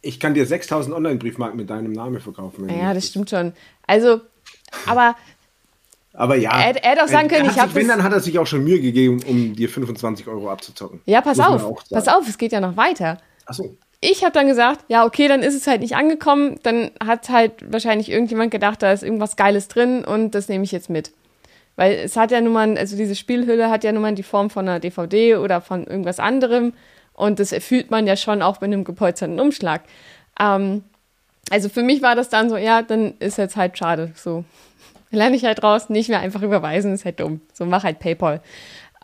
[0.00, 2.68] Ich kann dir 6000 Online-Briefmarken mit deinem Namen verkaufen.
[2.68, 3.52] Ja, das stimmt schon.
[3.86, 4.20] Also,
[4.86, 5.16] aber
[6.18, 6.50] aber ja.
[6.50, 7.74] Er, er hätte auch sagen können, ich habe.
[7.74, 11.00] Wenn, dann hat er sich auch schon Mühe gegeben, um dir 25 Euro abzuzocken.
[11.06, 11.84] Ja, pass auf.
[11.90, 13.18] Pass auf, es geht ja noch weiter.
[13.46, 13.76] Ach so.
[14.00, 16.58] Ich habe dann gesagt, ja, okay, dann ist es halt nicht angekommen.
[16.62, 20.72] Dann hat halt wahrscheinlich irgendjemand gedacht, da ist irgendwas Geiles drin und das nehme ich
[20.72, 21.12] jetzt mit.
[21.78, 24.50] Weil es hat ja nun mal, also diese Spielhülle hat ja nun mal die Form
[24.50, 26.72] von einer DVD oder von irgendwas anderem.
[27.12, 29.82] Und das erfüllt man ja schon auch mit einem gepolsterten Umschlag.
[30.40, 30.82] Ähm,
[31.50, 34.10] also für mich war das dann so, ja, dann ist jetzt halt schade.
[34.16, 34.44] So,
[35.12, 37.42] lerne ich halt raus, nicht mehr einfach überweisen, ist halt dumm.
[37.52, 38.40] So mach halt PayPal.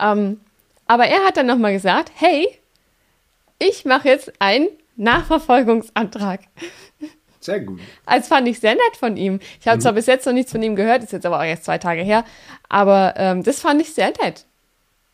[0.00, 0.40] Ähm,
[0.88, 2.48] aber er hat dann nochmal gesagt, hey,
[3.60, 6.40] ich mache jetzt einen Nachverfolgungsantrag.
[7.44, 7.78] Sehr gut.
[8.06, 9.38] Das fand ich sehr nett von ihm.
[9.60, 9.82] Ich habe mhm.
[9.82, 12.00] zwar bis jetzt noch nichts von ihm gehört, ist jetzt aber auch erst zwei Tage
[12.00, 12.24] her,
[12.70, 14.46] aber ähm, das fand ich sehr nett.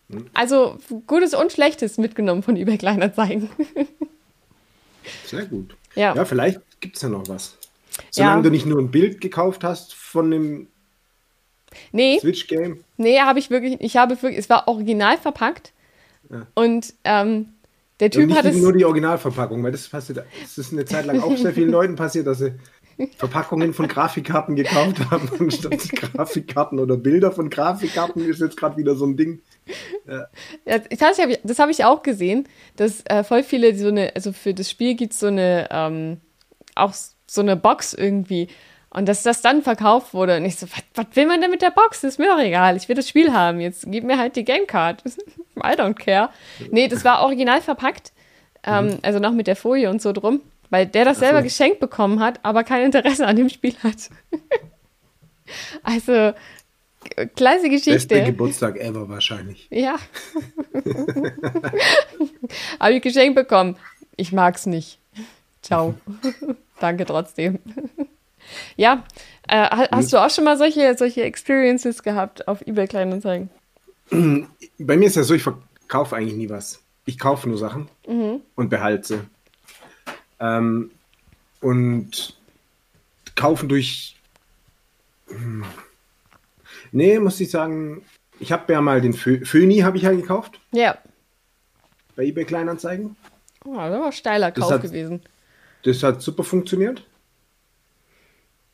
[0.06, 0.26] Mhm.
[0.32, 3.50] Also Gutes und Schlechtes mitgenommen von eBay Kleinanzeigen.
[5.26, 5.74] sehr gut.
[5.96, 7.56] Ja, ja vielleicht gibt es ja noch was.
[8.10, 8.42] Solange ja.
[8.42, 10.68] du nicht nur ein Bild gekauft hast von dem
[11.90, 12.18] Nee.
[12.20, 12.84] Switch-Game?
[12.96, 15.72] Nee, habe ich wirklich, ich habe wirklich, es war original verpackt.
[16.28, 16.46] Ja.
[16.54, 17.54] Und ähm,
[18.00, 18.56] der Typ hat es.
[18.56, 21.96] nur die Originalverpackung, weil das passiert, das ist eine Zeit lang auch sehr vielen Leuten
[21.96, 22.54] passiert, dass sie
[23.16, 28.94] Verpackungen von Grafikkarten gekauft haben, anstatt Grafikkarten oder Bilder von Grafikkarten ist jetzt gerade wieder
[28.94, 29.40] so ein Ding.
[30.06, 30.26] Ja.
[30.66, 34.32] ja das habe ich, hab ich auch gesehen, dass äh, voll viele so eine, also
[34.32, 36.18] für das Spiel gibt es so eine, ähm,
[36.74, 36.92] auch
[37.26, 38.48] so eine Box irgendwie.
[38.92, 40.36] Und dass das dann verkauft wurde.
[40.36, 42.00] Und ich so, was will man denn mit der Box?
[42.00, 42.76] Das ist mir auch egal.
[42.76, 43.60] Ich will das Spiel haben.
[43.60, 45.04] Jetzt gib mir halt die Gamecard.
[45.56, 46.30] I don't care.
[46.70, 48.12] Nee, das war original verpackt.
[48.64, 48.98] Ähm, mhm.
[49.02, 50.40] Also noch mit der Folie und so drum.
[50.70, 51.44] Weil der das selber so.
[51.44, 54.10] geschenkt bekommen hat, aber kein Interesse an dem Spiel hat.
[55.82, 56.32] also,
[57.34, 58.14] klasse Geschichte.
[58.14, 59.68] Beste Geburtstag ever wahrscheinlich.
[59.70, 59.96] Ja.
[62.78, 63.76] Habe ich geschenkt bekommen.
[64.16, 64.98] Ich mag's nicht.
[65.62, 65.94] Ciao.
[66.78, 67.58] Danke trotzdem.
[68.76, 69.04] Ja,
[69.48, 73.50] äh, hast du auch schon mal solche, solche Experiences gehabt auf eBay Kleinanzeigen?
[74.78, 76.82] Bei mir ist ja so, ich verkaufe eigentlich nie was.
[77.04, 78.40] Ich kaufe nur Sachen mhm.
[78.54, 79.20] und behalte sie.
[80.38, 80.90] Ähm,
[81.60, 82.36] und
[83.34, 84.16] kaufen durch.
[85.28, 85.64] Hm,
[86.92, 88.02] nee, muss ich sagen,
[88.38, 90.60] ich habe ja mal den Fö Föni habe ich ja gekauft.
[90.72, 90.98] Ja.
[92.16, 93.16] Bei eBay Kleinanzeigen.
[93.64, 95.22] Oh, das war ein steiler Kauf hat, gewesen.
[95.84, 97.04] Das hat super funktioniert.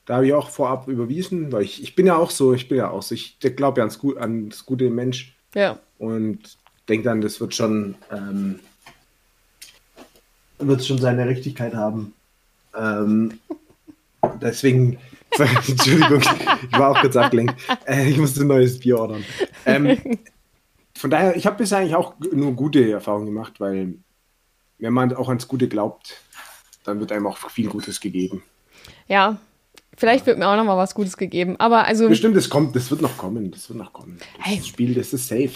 [0.06, 2.78] Da habe ich auch vorab überwiesen, weil ich, ich bin ja auch so, ich bin
[2.78, 5.36] ja auch so, ich glaube ja ans, an das gute Mensch.
[5.54, 5.78] Ja.
[5.98, 6.56] Und
[6.88, 8.60] denke dann, das wird schon, ähm,
[10.58, 12.14] wird schon seine Richtigkeit haben.
[12.74, 13.40] Ähm,
[14.40, 14.98] deswegen
[15.68, 17.54] Entschuldigung, ich war auch kurz abgelenkt.
[17.86, 19.24] Äh, ich musste ein neues Bier ordern.
[19.66, 20.18] Ähm,
[20.96, 23.94] von daher, ich habe bisher eigentlich auch nur gute Erfahrungen gemacht, weil
[24.78, 26.22] wenn man auch ans Gute glaubt,
[26.84, 28.42] dann wird einem auch viel Gutes gegeben.
[29.08, 29.38] Ja,
[29.96, 31.56] vielleicht wird mir auch noch mal was Gutes gegeben.
[31.58, 32.08] Aber also.
[32.08, 33.50] Bestimmt, das kommt, das wird noch kommen.
[33.50, 34.18] Das wird noch kommen.
[34.18, 34.62] Das Hey.
[34.62, 35.50] Spiel, das ist safe.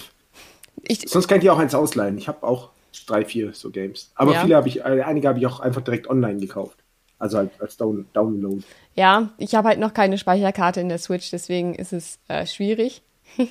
[0.83, 2.17] Ich, Sonst kann ich dir auch eins ausleihen.
[2.17, 2.69] Ich habe auch
[3.07, 4.11] drei, vier so Games.
[4.15, 4.41] Aber Ja.
[4.41, 6.77] viele habe ich, äh, einige habe ich auch einfach direkt online gekauft.
[7.19, 8.63] Also halt als Down Download.
[8.95, 13.03] ja, ich habe halt noch keine Speicherkarte in der Switch, deswegen ist es äh, schwierig.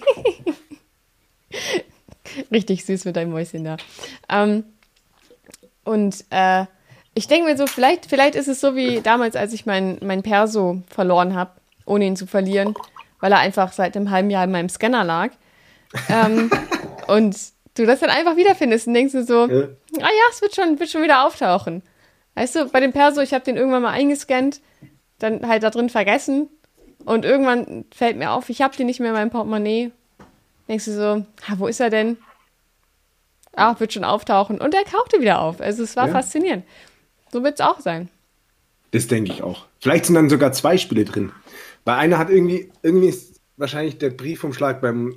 [2.53, 3.76] Richtig süß mit deinem Mäuschen da.
[4.29, 4.64] Ähm,
[5.85, 6.66] und äh,
[7.14, 10.23] ich denke mir so, vielleicht, vielleicht ist es so wie damals, als ich mein, mein
[10.23, 11.51] Perso verloren habe,
[11.87, 12.75] ohne ihn zu verlieren,
[13.20, 15.31] weil er einfach seit einem halben Jahr in meinem Scanner lag.
[16.09, 16.51] Ähm,
[17.09, 17.37] und
[17.75, 19.64] du das dann einfach wiederfindest und denkst du so, Ja.
[19.99, 21.83] ah ja, es wird schon, wird schon wieder auftauchen.
[22.37, 24.61] Weißt du, bei dem Perso, ich habe den irgendwann mal eingescannt,
[25.18, 26.49] dann halt da drin vergessen
[27.05, 29.90] und irgendwann fällt mir auf, ich habe den nicht mehr in meinem Portemonnaie.
[30.68, 32.16] Denkst du so, ah, wo ist er denn?
[33.57, 34.61] Ah, wird schon auftauchen.
[34.61, 35.61] Und er tauchte wieder auf.
[35.61, 36.12] Also es war Ja.
[36.12, 36.64] faszinierend.
[37.32, 38.08] So wird es auch sein.
[38.90, 39.66] Das denke ich auch.
[39.80, 41.32] Vielleicht sind dann sogar zwei Spiele drin.
[41.84, 45.16] Bei einer hat irgendwie, irgendwie ist wahrscheinlich der Briefumschlag beim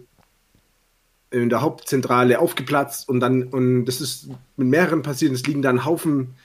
[1.32, 5.69] in der Hauptzentrale aufgeplatzt und dann, und das ist mit mehreren passiert, es liegen da
[5.71, 6.36] ein Haufen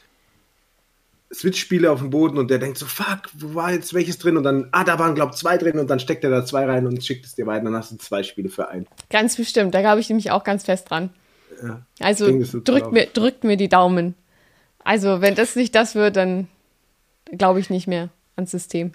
[1.33, 4.39] Switch-Spiele auf dem Boden und der denkt so, fuck, wo war jetzt welches drin?
[4.39, 6.87] Und dann, ah, da waren, glaub zwei drin und dann steckt er da zwei rein
[6.87, 8.87] und schickt es dir weiter, dann hast du zwei Spiele für einen.
[9.11, 9.75] Ganz bestimmt.
[9.75, 11.11] Da glaube ich nämlich auch ganz fest dran.
[11.63, 11.83] Ja.
[12.01, 14.15] Also denke, drückt mir, drückt mir die Daumen.
[14.89, 16.49] Also wenn das nicht das wird, dann
[17.37, 18.91] glaube ich nicht mehr ans System.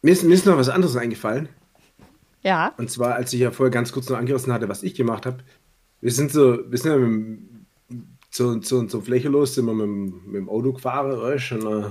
[0.00, 1.48] Mir ist, mir ist noch was anderes eingefallen.
[2.44, 2.72] Ja.
[2.78, 5.38] Und zwar, als ich ja vorher ganz kurz noch angerissen hatte, was ich gemacht habe.
[6.00, 7.40] Wir sind so, wir sind ja mit,
[8.30, 11.66] zu, zu, zur Fläche los, sind wir mit, dem- mit dem Auto gefahren, weißt, und
[11.84, 11.90] äh,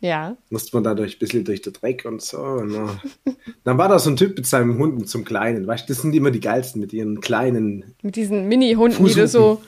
[0.00, 0.36] Ja.
[0.48, 2.38] musste man da durch, ein bisschen durch den Dreck und so.
[2.38, 3.32] Und, äh,
[3.64, 6.00] dann war da so ein Typ mit seinem Hund und zum Kleinen, weißt du, das
[6.00, 9.60] sind immer die geilsten mit ihren kleinen, Mit diesen Mini-Hunden, die du so.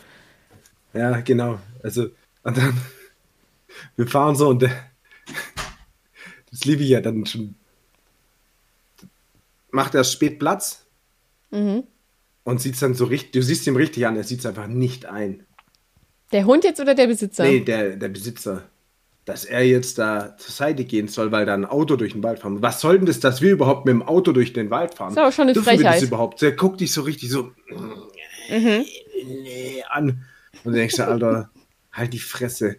[0.95, 1.59] Ja, genau.
[1.83, 2.11] Also,
[2.43, 2.81] und dann,
[3.97, 4.71] wir fahren so und der,
[6.51, 7.55] das liebe ich ja dann schon,
[9.71, 10.87] macht er spät Platz
[12.45, 14.67] und sieht es dann so richtig, du siehst ihm richtig an, er sieht es einfach
[14.67, 15.45] nicht ein.
[16.33, 17.45] Der Hund jetzt oder der Besitzer?
[17.45, 18.63] Nee, der, der Besitzer.
[19.25, 22.41] Dass er jetzt da zur Seite gehen soll, weil da ein Auto durch den Wald
[22.41, 22.61] fahren.
[22.61, 25.13] Was soll denn das, dass wir überhaupt mit dem Auto durch den Wald fahren?
[25.13, 25.97] Ist aber schon eine Dürfen wir Frechheit.
[25.97, 26.43] das überhaupt?
[26.43, 27.53] Der guckt dich so richtig so
[28.51, 30.25] nee, an.
[30.63, 31.51] Und du denkst dir, Alter,
[31.93, 32.77] halt die Fresse.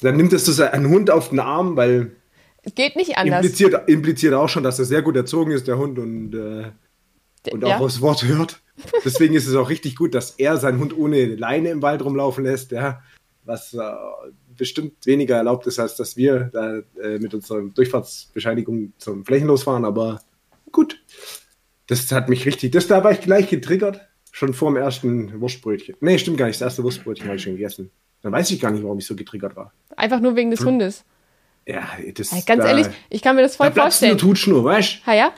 [0.00, 2.16] Dann nimmt es so einen Hund auf den Arm, weil
[2.62, 3.44] Es geht nicht anders.
[3.44, 6.70] impliziert, impliziert auch schon, dass er sehr gut erzogen ist, der Hund, und, äh,
[7.50, 7.78] und auch ja.
[7.78, 8.60] aufs Wort hört.
[9.04, 12.44] Deswegen ist es auch richtig gut, dass er seinen Hund ohne Leine im Wald rumlaufen
[12.44, 13.02] lässt, ja,
[13.44, 13.80] was äh,
[14.56, 19.84] bestimmt weniger erlaubt ist, als dass wir da äh, mit unserer Durchfahrtsbescheinigung zum Flächenlos fahren,
[19.84, 20.20] aber
[20.70, 21.00] gut.
[21.86, 24.00] Das hat mich richtig, das da war ich gleich getriggert,
[24.32, 25.94] schon vor dem ersten Wurstbrötchen.
[26.00, 27.90] Nee, stimmt gar nicht, das erste Wurstbrötchen habe ich schon gegessen.
[28.22, 29.72] Dann weiß ich gar nicht, warum ich so getriggert war.
[29.96, 31.04] Einfach nur wegen des Hundes.
[31.66, 31.82] Ja,
[32.14, 34.12] das Ey, ganz da, ehrlich, ich kann mir das voll da vorstellen.
[34.12, 35.06] eine Tutschnur, weißt du?
[35.06, 35.32] Ha ja?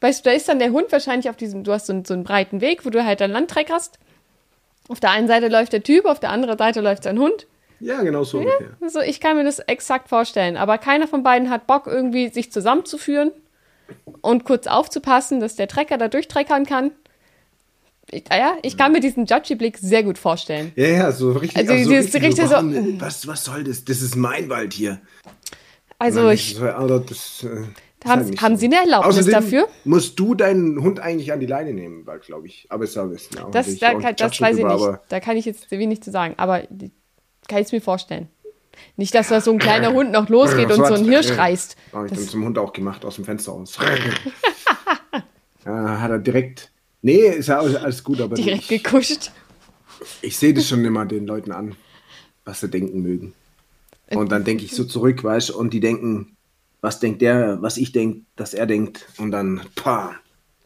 [0.00, 2.14] Weißt du, da ist dann der Hund wahrscheinlich auf diesem, du hast so, einen- so
[2.14, 3.98] einen breiten Weg, wo du halt einen Landtreck hast.
[4.88, 7.46] Auf der einen Seite läuft der Typ, auf der anderen Seite läuft sein Hund.
[7.80, 8.70] Ja, genau so ungefähr.
[8.80, 10.56] Also ich kann mir das exakt vorstellen.
[10.56, 13.30] Aber keiner von beiden hat Bock, irgendwie sich zusammenzuführen
[14.20, 16.92] und kurz aufzupassen, dass der Trecker da durchtreckern kann.
[18.12, 20.72] Ich, ah ja, ich kann mir diesen Judgy-Blick sehr gut vorstellen.
[20.74, 21.56] Ja, ja, so richtig.
[21.68, 23.84] Also dieses richtig so- warum- was, was soll das?
[23.84, 25.00] Das ist mein Wald hier.
[25.98, 28.60] Also Nein, ich, das, ist- das, äh, ist haben, haben so.
[28.60, 29.68] Sie eine Erlaubnis Außerdem dafür?
[29.84, 32.66] musst du deinen Hund eigentlich an die Leine nehmen, weil, glaube ich.
[32.70, 33.38] Aber es soll wissen.
[33.38, 34.88] auch Das, da auch kann, das weiß ich nicht.
[35.08, 36.34] Da kann ich jetzt wenig zu sagen.
[36.38, 36.62] Aber
[37.48, 38.28] kann ich es mir vorstellen.
[38.96, 41.76] Nicht, dass da so ein kleiner Hund noch losgeht und so ein Hirsch reißt.
[41.92, 43.76] Habe ich dann zum Hund auch gemacht, aus dem Fenster aus.
[45.66, 46.69] ja, hat er direkt.
[47.02, 49.30] Nee, ist ja alles, gut, aber Direkt ich, gekuscht.
[50.22, 51.74] ich sehe das schon immer den Leuten an,
[52.44, 53.32] was sie denken mögen.
[54.10, 56.36] Und dann denke ich so zurück, weißt du, und die denken,
[56.80, 59.06] was denkt der, was ich denke, dass er denkt.
[59.18, 60.14] Und dann, pah.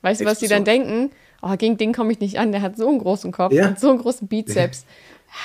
[0.03, 1.11] Weißt du, was die dann denken?
[1.43, 2.53] Oh, gegen den komme ich nicht an.
[2.53, 3.69] Der hat so einen großen Kopf Ja.
[3.69, 4.87] und so einen großen Bizeps.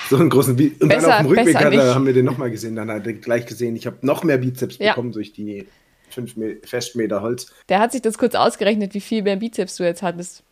[0.10, 1.82] So einen großen Bi Und Besser- dann auf dem Rückweg hat nicht.
[1.82, 2.76] haben wir den nochmal gesehen.
[2.76, 4.92] Dann hat er gleich gesehen, ich habe noch mehr Bizeps Ja.
[4.92, 5.68] bekommen durch die
[6.12, 7.52] 5 Festmeter Holz.
[7.68, 10.44] Der hat sich das kurz ausgerechnet, wie viel mehr Bizeps du jetzt hattest.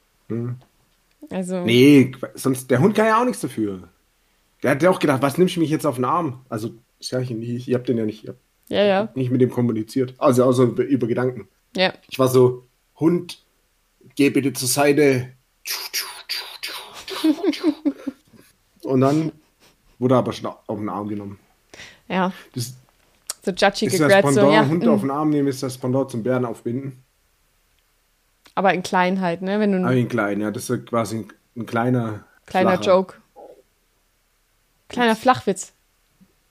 [1.30, 1.66] Also, Hm.
[1.66, 3.90] Nee, sonst, der Hund kann ja auch nichts dafür.
[4.63, 6.46] Der hat ja auch gedacht, was nimmst du mich jetzt auf den Arm?
[6.50, 9.50] Also, ich nicht, ihr habt den ja nicht, ihr habt ja, ja, nicht mit dem
[9.50, 10.16] kommuniziert.
[10.18, 11.48] Also, außer über, über Gedanken.
[11.76, 11.94] ja.
[12.10, 12.68] Ich war so,
[13.00, 13.46] Hund,
[14.16, 15.30] geh bitte zur Seite.
[18.84, 19.32] Und dann
[20.00, 21.40] wurde er aber schon auf den Arm genommen.
[22.08, 22.74] Ja, Das,
[23.44, 24.68] So judgy Ist das gegrätzt, so, Pendant, ja.
[24.68, 24.90] Hund mm.
[24.90, 27.04] auf den Arm nehmen, ist das Pendant zum Bären aufbinden.
[28.58, 29.60] Aber in klein halt, ne?
[29.60, 32.24] Wenn du Aber in klein, ja, das ist quasi ein, ein kleiner.
[32.48, 32.89] kleiner flacher.
[32.89, 33.13] Joke.
[34.89, 35.74] Kleiner Flachwitz.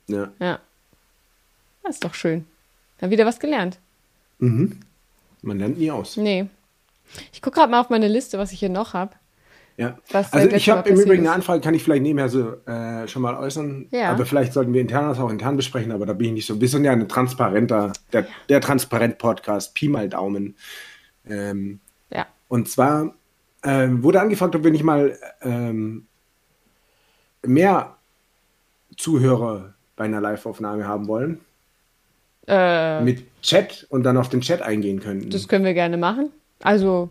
[0.07, 0.29] Ja.
[0.39, 0.61] Ja.
[1.83, 2.47] Das ist doch schön.
[2.99, 3.81] Dann wieder was gelernt.
[4.39, 4.79] Mhm.
[5.43, 6.17] Man lernt nie aus.
[6.17, 6.47] Nee.
[7.33, 9.17] Ich gucke gerade mal auf meine Liste, was ich hier noch habe.
[9.77, 9.99] Ja.
[10.13, 13.23] Was also ich habe im Übrigen eine Anfrage, kann ich vielleicht nebenher so äh, schon
[13.23, 13.89] mal äußern.
[13.91, 14.13] Ja.
[14.13, 16.61] Aber vielleicht sollten wir intern das auch intern besprechen, aber da bin ich nicht so.
[16.61, 20.55] Wir sind ja ein transparenter, der, der Transparent-Podcast, Pi mal Daumen.
[21.29, 21.81] Ähm.
[22.49, 23.15] Und zwar
[23.63, 26.07] ähm, wurde angefragt, ob wir nicht mal ähm,
[27.45, 27.97] mehr
[28.97, 31.41] Zuhörer bei einer Live-Aufnahme haben wollen.
[32.47, 35.31] Äh, Mit Chat und dann auf den Chat eingehen könnten.
[35.31, 36.31] das können wir gerne machen.
[36.63, 37.11] Also,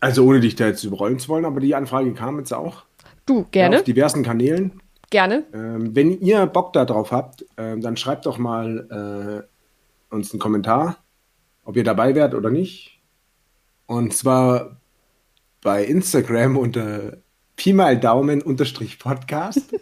[0.00, 2.84] also ohne dich da jetzt überrollen zu wollen, aber die Anfrage kam jetzt auch.
[3.26, 3.76] du, gerne.
[3.76, 4.80] Auf diversen Kanälen.
[5.10, 5.44] Gerne.
[5.52, 9.44] Ähm, wenn ihr Bock darauf habt, ähm, dann schreibt doch mal
[10.10, 10.96] äh, uns einen Kommentar,
[11.64, 12.91] ob ihr dabei wärt oder nicht.
[13.92, 14.80] Und zwar
[15.60, 17.18] bei Instagram unter
[17.56, 19.74] Pi mal Daumen unterstrich Podcast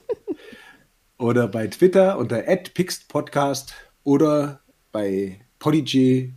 [1.19, 4.59] oder bei Twitter unter @pixtpodcast oder
[4.91, 6.33] bei Podigy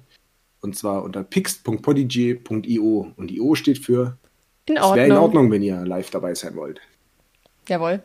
[0.61, 4.19] und zwar unter pixt.podigy.io und io steht für
[4.67, 5.05] In es wäre Ordnung.
[5.05, 6.79] in Ordnung, wenn ihr live dabei sein wollt.
[7.67, 8.03] Jawohl.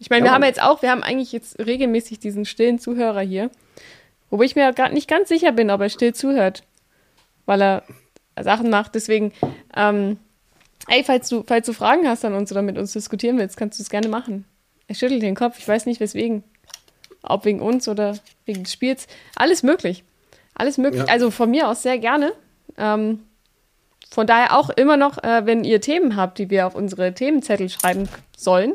[0.00, 3.50] Ich meine, wir haben jetzt auch, wir haben eigentlich jetzt regelmäßig diesen stillen Zuhörer hier.
[4.28, 6.62] Wobei ich mir gerade nicht ganz sicher bin, ob er still zuhört.
[7.46, 7.82] Weil er
[8.44, 8.94] Sachen macht.
[8.94, 9.32] Deswegen,
[9.76, 10.18] ähm,
[10.86, 13.78] ey, falls du, falls du Fragen hast an uns oder mit uns diskutieren willst, kannst
[13.78, 14.44] du es gerne machen.
[14.86, 15.58] Er schüttelt den Kopf.
[15.58, 16.42] Ich weiß nicht weswegen.
[17.22, 19.06] Ob wegen uns oder wegen des Spiels.
[19.36, 20.04] Alles möglich.
[20.54, 21.04] Alles möglich.
[21.06, 21.12] Ja.
[21.12, 22.32] Also von mir aus sehr gerne.
[22.76, 23.20] Ähm,
[24.10, 27.68] von daher auch immer noch, äh, wenn ihr Themen habt, die wir auf unsere Themenzettel
[27.68, 28.74] schreiben sollen,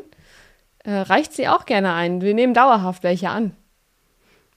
[0.84, 2.20] äh, reicht sie auch gerne ein.
[2.20, 3.56] Wir nehmen dauerhaft welche an.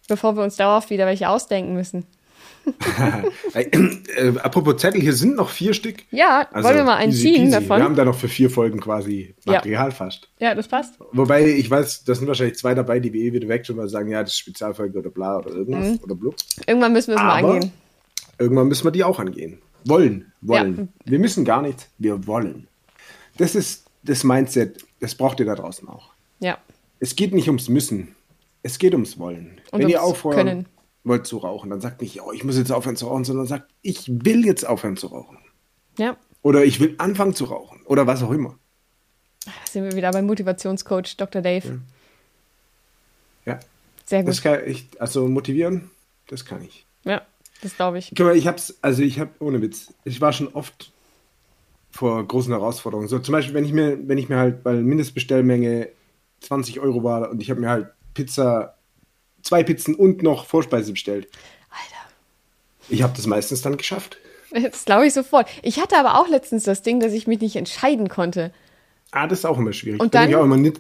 [0.08, 2.06] Bevor wir uns dauerhaft wieder welche ausdenken müssen.
[3.54, 5.98] Äh, apropos Zettel, hier sind noch vier Stück.
[6.12, 7.78] Ja, Also, wollen wir mal einen easy ziehen davon?
[7.80, 9.54] Wir haben da noch für vier Folgen quasi Ja.
[9.54, 10.30] Material fast.
[10.40, 10.96] Ja, das passt.
[11.12, 13.88] Wobei, ich weiß, da sind wahrscheinlich zwei dabei, die wir eh wieder weg schon mal
[13.90, 16.00] sagen, ja, das ist Spezialfolge oder bla oder irgendwas Mhm.
[16.04, 16.36] oder blub.
[16.66, 17.72] Irgendwann müssen wir es mal angehen.
[18.40, 19.60] irgendwann müssen wir die auch angehen.
[19.86, 20.90] Wollen, wollen.
[21.06, 22.68] Wir müssen gar nicht, wir wollen.
[23.38, 26.12] Das ist das Mindset, das braucht ihr da draußen auch.
[26.40, 26.58] Ja.
[27.00, 28.16] Es geht nicht ums Müssen,
[28.64, 29.60] es geht ums Wollen.
[29.72, 30.66] Und Wenn ihr ums aufhören Können.
[31.08, 33.72] Wollt zu rauchen, dann sagt nicht, oh, ich muss jetzt aufhören zu rauchen, sondern sagt,
[33.82, 35.38] ich will jetzt aufhören zu rauchen.
[35.98, 36.18] Ja.
[36.42, 37.82] Oder ich will anfangen zu rauchen.
[37.86, 38.58] Oder was auch immer.
[39.46, 41.42] Da sind wir wieder beim Motivationscoach Dr.
[41.42, 41.80] Dave.
[43.46, 43.60] Ja.
[44.06, 44.30] Sehr gut.
[44.30, 45.90] Das kann ich, also motivieren,
[46.28, 46.86] das kann ich.
[47.04, 47.22] ja,
[47.62, 48.14] das glaube ich.
[48.16, 50.92] Guck mal, ich hab's, also ich hab, ohne Witz, ich war schon oft
[51.92, 53.10] vor großen Herausforderungen.
[53.10, 55.90] So zum Beispiel, wenn ich mir, wenn ich mir halt, weil Mindestbestellmenge
[56.42, 58.77] 20 Euro war und ich habe mir halt Pizza,
[59.48, 61.28] zwei Pizzen und noch Vorspeise bestellt.
[61.70, 62.10] Alter.
[62.90, 64.18] Ich habe das meistens dann geschafft.
[64.52, 65.50] Das glaube ich sofort.
[65.62, 68.54] Ich hatte aber auch letztens das Ding, dass ich mich nicht entscheiden konnte.
[69.12, 70.00] Ah, das ist auch immer schwierig.
[70.02, 70.80] Und dann- ich auch immer nicht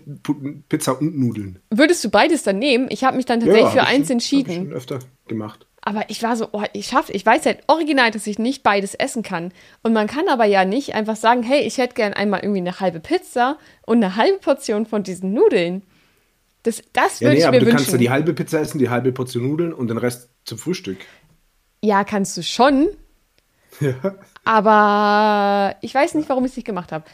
[0.69, 1.59] Pizza und Nudeln.
[1.69, 2.87] Würdest du beides dann nehmen?
[2.89, 4.53] Ich habe mich dann tatsächlich hab für eins schon- Hab ich entschieden.
[4.67, 5.65] schon öfter gemacht.
[5.81, 8.93] Aber ich war so, oh, ich schaff, ich weiß halt original, dass ich nicht beides
[8.95, 9.53] essen kann.
[9.83, 12.79] Und man kann aber ja nicht einfach sagen, hey, ich hätte gern einmal irgendwie eine
[12.81, 15.83] halbe Pizza und eine halbe Portion von diesen Nudeln.
[16.67, 17.77] Das, das Ja, würde nee, ich aber mir du wünschen.
[17.77, 20.97] kannst ja die halbe Pizza essen, die halbe Portion Nudeln und den Rest zum Frühstück.
[21.81, 22.89] ja, kannst du schon.
[24.43, 27.05] Aber ich weiß nicht, warum ich es nicht gemacht habe.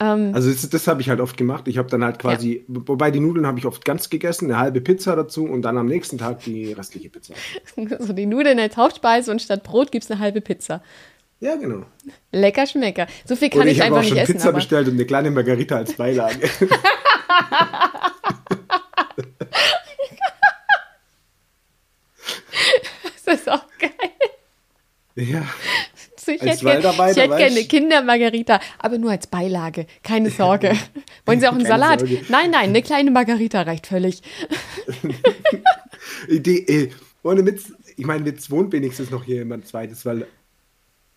[0.00, 1.68] Ähm, Also das, das habe ich halt oft gemacht.
[1.68, 4.80] Ich habe dann halt quasi, wobei die Nudeln habe ich oft ganz gegessen, eine halbe
[4.80, 7.34] Pizza dazu und dann am nächsten Tag die restliche Pizza.
[8.00, 10.82] so die Nudeln als Hauptspeise und statt Brot gibt es eine halbe Pizza.
[11.38, 11.84] Ja, genau.
[12.32, 13.06] Lecker Schmecker.
[13.24, 14.32] So viel kann Oder ich, ich habe einfach auch nicht schon essen.
[14.34, 16.38] Pizza aber bestellt und eine kleine Margarita als Beilage.
[23.26, 23.90] das ist auch geil.
[25.16, 25.44] ja.
[26.16, 29.86] So, ich Als hätte, Waldarbeiter, ich hätte gerne Kindermargarita, aber nur als Beilage.
[30.02, 30.72] Keine Sorge.
[31.24, 32.00] Wollen Sie auch einen Salat?
[32.00, 32.20] Sorge.
[32.28, 34.20] Nein, nein, eine kleine Margarita reicht völlig.
[36.28, 36.90] Die, äh,
[37.22, 40.26] ohne Witz, ich meine, jetzt wohnt wenigstens noch hier jemand zweites, weil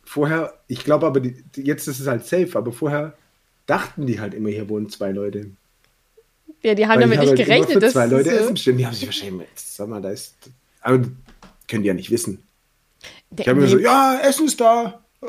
[0.05, 3.17] vorher, ich glaube aber, die- jetzt ist es halt safe, aber vorher
[3.65, 5.51] dachten die halt immer, hier wohnen zwei Leute.
[6.63, 7.83] Ja, die haben damit nicht halt gerechnet.
[7.83, 8.79] dass zwei Leute so- essen bestimmt.
[8.79, 10.35] Die haben sich wahrscheinlich, sag mal, da ist,
[10.81, 10.99] aber
[11.67, 12.41] können die ja nicht wissen.
[13.31, 15.03] Der- Ich habe mir so, ja, Essen ist da.
[15.21, 15.25] Äh,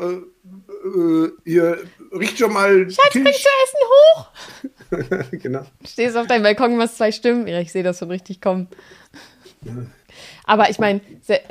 [0.88, 1.78] äh, ihr
[2.12, 5.30] riecht schon mal Schatz, bringst du Essen hoch?
[5.42, 5.64] genau.
[5.86, 7.46] Stehst auf deinem Balkon, was zwei Stimmen.
[7.46, 8.68] Ja, ich sehe das schon richtig kommen.
[10.44, 11.00] Aber ich meine,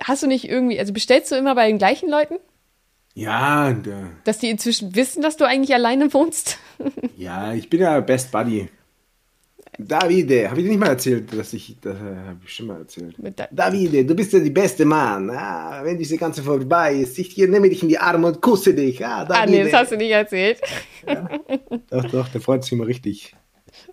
[0.03, 2.35] hast du nicht irgendwie, also bestellst du immer bei den gleichen Leuten,
[3.15, 6.57] Ja, und, äh, dass die inzwischen wissen, dass du eigentlich alleine wohnst?
[7.17, 8.69] ja, ich bin ja Best Buddy.
[9.79, 12.79] Davide, habe ich dir nicht mal erzählt, dass ich, das äh, habe ich schon mal
[12.79, 13.15] erzählt.
[13.35, 15.29] Da Davide, du bist ja die beste Mann.
[15.29, 18.73] Ah, wenn diese ganze vorbei ist, ich hier nehme dich in die Arme und kusse
[18.73, 19.05] dich.
[19.05, 19.39] Ah, Davide.
[19.39, 20.61] ah nee, das hast du nicht erzählt.
[21.07, 21.27] Ja.
[21.89, 23.35] Doch, doch, der freut sich immer richtig.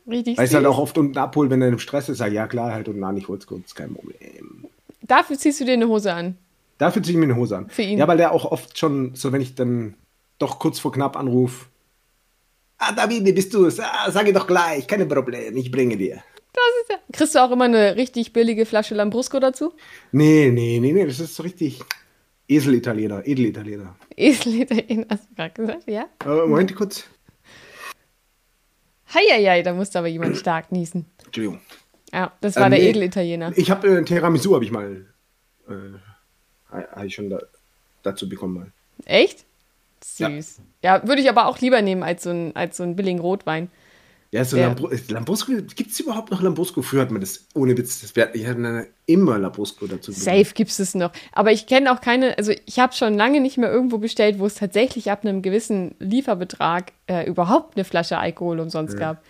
[0.06, 2.46] Richtig Weil ich halt auch oft unten abholt, wenn er im Stress ist, sag ja
[2.46, 4.66] klar, halt unten an, ich hol's kurz, kein Problem.
[5.02, 6.36] Dafür ziehst du dir eine Hose an.
[6.78, 7.68] Dafür ziehe ich mir eine Hose an.
[7.68, 7.98] Für ihn.
[7.98, 9.94] Ja, weil der auch oft schon, so wenn ich dann
[10.38, 11.66] doch kurz vor knapp anrufe,
[12.82, 13.78] Ah, Davide, bist du es?
[13.78, 16.22] Ah, sage doch gleich, keine Probleme, ich bringe dir.
[16.50, 16.96] Das ist ja.
[17.12, 19.74] Kriegst du auch immer eine richtig billige Flasche Lambrusco dazu?
[20.12, 21.78] Nee, nee, nee, nee, das ist so richtig
[22.48, 23.96] Esel-Italiener, Edel-Italiener.
[24.16, 26.06] Esel-Italiener, hast du gerade gesagt, ja?
[26.24, 27.04] Uh, Moment kurz.
[29.12, 31.04] Heieiei, da musste aber jemand stark niesen.
[31.26, 31.60] Entschuldigung.
[32.14, 33.52] Ja, das war ähm, der nee, Edel-Italiener.
[33.56, 35.06] Ich habe äh, Tiramisu, habe ich mal,
[35.68, 35.72] äh,
[36.70, 37.40] habe ich schon da,
[38.02, 38.72] dazu bekommen mal.
[39.04, 39.44] Echt?
[40.02, 40.18] Süß.
[40.58, 43.20] Ja, ja würde ich aber auch lieber nehmen als so ein, als so ein billigen
[43.20, 43.70] Rotwein.
[44.32, 44.72] Ja, so äh,
[45.08, 46.82] Lambrusco gibt es überhaupt noch Lambrusco?
[46.82, 50.12] Früher hat man das, ohne Witz, das wär, ich hatte immer Lambrusco dazu.
[50.12, 51.10] Safe gibt es noch.
[51.32, 54.46] Aber ich kenne auch keine, also ich habe schon lange nicht mehr irgendwo bestellt, wo
[54.46, 59.00] es tatsächlich ab einem gewissen Lieferbetrag äh, überhaupt eine Flasche Alkohol umsonst ja.
[59.00, 59.24] gab.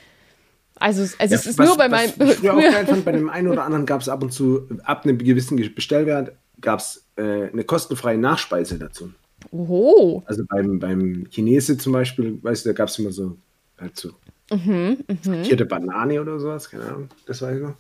[0.79, 2.13] Also, also ja, es ist was, nur bei meinem.
[2.19, 5.05] Ich auch geil fand, bei dem einen oder anderen gab es ab und zu, ab
[5.05, 9.13] einem gewissen Bestellwert, gab es äh, eine kostenfreie Nachspeise dazu.
[9.51, 10.23] Oh.
[10.27, 13.37] Also beim, beim Chinese zum Beispiel, weißt du, da gab es immer so,
[13.79, 14.11] halt so
[14.51, 15.69] mhm, mhm.
[15.69, 17.75] Banane oder sowas, keine Ahnung, das weiß ich noch.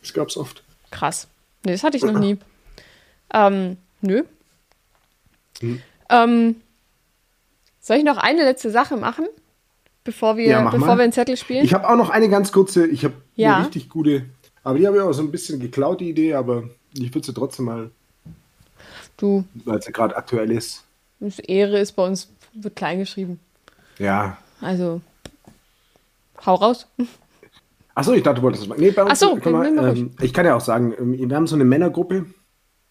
[0.00, 0.62] Das gab es oft.
[0.90, 1.28] Krass.
[1.64, 2.38] Nee, das hatte ich noch nie.
[3.34, 4.22] Ähm, nö.
[5.60, 5.80] Hm.
[6.10, 6.56] Ähm,
[7.80, 9.26] soll ich noch eine letzte Sache machen,
[10.04, 11.64] bevor wir, ja, bevor wir einen Zettel spielen?
[11.64, 13.56] Ich habe auch noch eine ganz kurze, ich habe ja.
[13.56, 14.26] eine richtig gute,
[14.62, 16.64] aber die habe ich auch so ein bisschen geklaut, die Idee, aber
[16.94, 17.90] ich würde sie trotzdem mal,
[19.16, 20.85] du, weil sie gerade aktuell ist.
[21.20, 23.40] Ehre ist bei uns, wird klein geschrieben.
[23.98, 24.38] Ja.
[24.60, 25.00] Also,
[26.44, 26.86] hau raus.
[27.94, 28.80] Achso, ich dachte, du wolltest das machen.
[28.80, 31.46] Nee, bei uns, Ach so, mal, ähm, ich kann ja auch sagen, ähm, wir haben
[31.46, 32.26] so eine Männergruppe.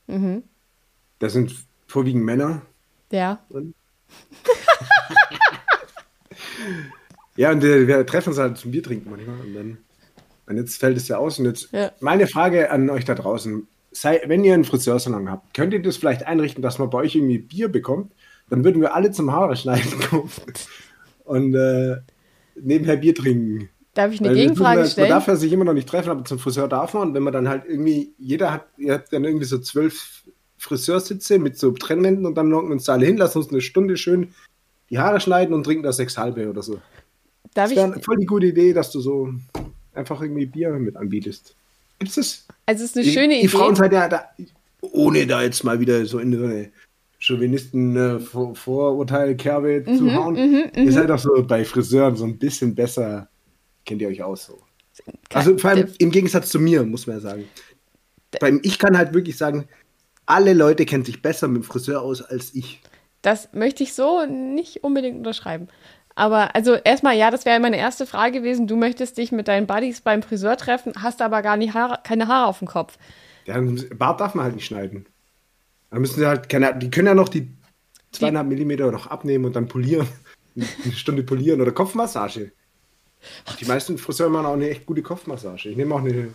[0.08, 0.44] Mhm.
[1.20, 1.54] Das sind
[1.88, 2.64] vorwiegend Männer.
[3.12, 3.40] Ja.
[7.36, 9.40] ja, und wir, wir, treffen uns halt zum Bier trinken manchmal.
[9.42, 9.78] Und dann,
[10.48, 11.38] und jetzt fällt es ja aus.
[11.38, 11.92] Und jetzt ja.
[12.00, 15.98] meine Frage an euch da draußen sei, wenn ihr einen Friseursalon habt, könnt ihr das
[15.98, 18.12] vielleicht einrichten, dass man bei euch irgendwie Bier bekommt?
[18.50, 20.30] Dann würden wir alle zum Haare schneiden kommen
[21.24, 21.98] und äh,
[22.56, 23.70] nebenher Bier trinken.
[23.94, 25.10] Darf ich eine Weil Gegenfrage man, stellen?
[25.10, 27.10] Man darf ja sich immer noch nicht treffen, aber zum Friseur darf man.
[27.10, 30.24] Und wenn man dann halt irgendwie, jeder hat, ihr habt dann irgendwie so zwölf
[30.58, 34.34] Friseursitze mit so Trennwänden und dann locken uns alle hin, lassen uns eine Stunde schön
[34.90, 36.80] die Haare schneiden und trinken da sechs halbe oder so.
[37.54, 39.34] Darf das wäre voll die gute Idee, dass du so
[39.94, 41.56] einfach irgendwie Bier mit anbietest.
[42.00, 42.45] Gibt's das?
[42.66, 43.42] Also es ist eine die, schöne Idee.
[43.42, 44.30] Die Frauen seid ja da,
[44.82, 46.72] ohne da jetzt mal wieder so in so eine
[47.20, 48.20] Chauvinisten äh,
[49.92, 50.34] mhm, zu hauen.
[50.34, 50.92] Mhm, ihr mhm.
[50.92, 53.30] seid doch so bei Friseuren so ein bisschen besser,
[53.86, 54.62] kennt ihr euch aus so.
[55.34, 57.46] Also vor allem im Gegensatz zu mir, muss man ja sagen.
[58.40, 59.68] Beim, ich kann halt wirklich sagen,
[60.26, 62.82] alle Leute kennen sich besser mit dem Friseur aus als ich.
[63.22, 65.68] Das möchte ich so nicht unbedingt unterschreiben.
[66.16, 68.68] Aber also erstmal, ja, das wäre meine erste Frage gewesen.
[68.68, 72.28] Du möchtest dich mit deinen Buddies beim Friseur treffen, hast aber gar nicht Haare, keine
[72.28, 72.98] Haare auf dem Kopf.
[73.46, 73.62] Ja,
[73.96, 75.06] Bart darf man halt nicht schneiden.
[75.92, 77.50] Da müssen sie halt, keine, die können ja noch die
[78.12, 80.08] zweieinhalb Millimeter noch abnehmen und dann polieren.
[80.56, 82.54] Eine Stunde polieren oder Kopfmassage.
[83.60, 85.70] Die meisten Friseure machen auch eine echt gute Kopfmassage.
[85.70, 86.30] Ich nehme auch eine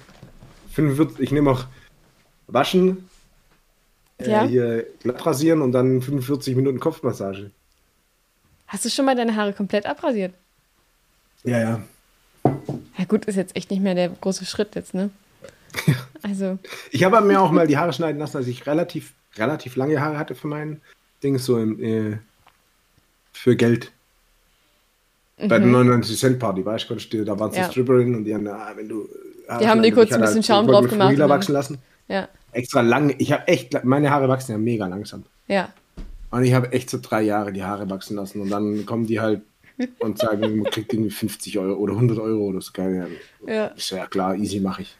[0.72, 1.64] 45, ich nehme auch
[2.46, 3.08] Waschen,
[4.18, 4.44] äh, ja.
[4.44, 7.52] äh, hier glatt rasieren und dann 45 Minuten Kopfmassage.
[8.70, 10.32] Hast du schon mal deine Haare komplett abrasiert?
[11.42, 11.80] Ja, ja.
[12.44, 15.10] Ja, gut, ist jetzt echt nicht mehr der große Schritt jetzt, ne?
[15.86, 15.94] Ja.
[16.22, 16.58] Also.
[16.90, 20.18] Ich habe mir auch mal die Haare schneiden lassen, als ich relativ, relativ lange Haare
[20.18, 20.80] hatte für mein
[21.22, 22.18] Ding, so im, äh,
[23.32, 23.90] für Geld.
[25.38, 25.48] Mhm.
[25.48, 27.70] Bei der 99 Cent Party, weißt du, da waren es ja.
[27.70, 29.08] Stripperin und die haben, ah, wenn du.
[29.60, 31.18] Die haben dir kurz ein bisschen halt, Schaum drauf gemacht.
[31.18, 31.78] wachsen lassen.
[32.06, 32.28] Ja.
[32.52, 33.14] Extra lang.
[33.18, 35.24] Ich habe echt, meine Haare wachsen ja mega langsam.
[35.48, 35.70] Ja.
[36.30, 39.20] Und ich habe echt so drei Jahre die Haare wachsen lassen und dann kommen die
[39.20, 39.42] halt
[39.98, 42.70] und sagen, man kriegt irgendwie 50 Euro oder 100 Euro oder so.
[42.72, 43.08] Geil.
[43.46, 43.66] Ja.
[43.68, 44.96] Ist ja klar, easy mache ich.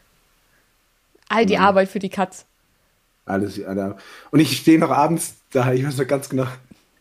[1.29, 2.45] All die Arbeit für die Katz.
[3.25, 3.97] Alles, Alter.
[4.31, 6.47] Und ich stehe noch abends da, ich weiß noch ganz genau,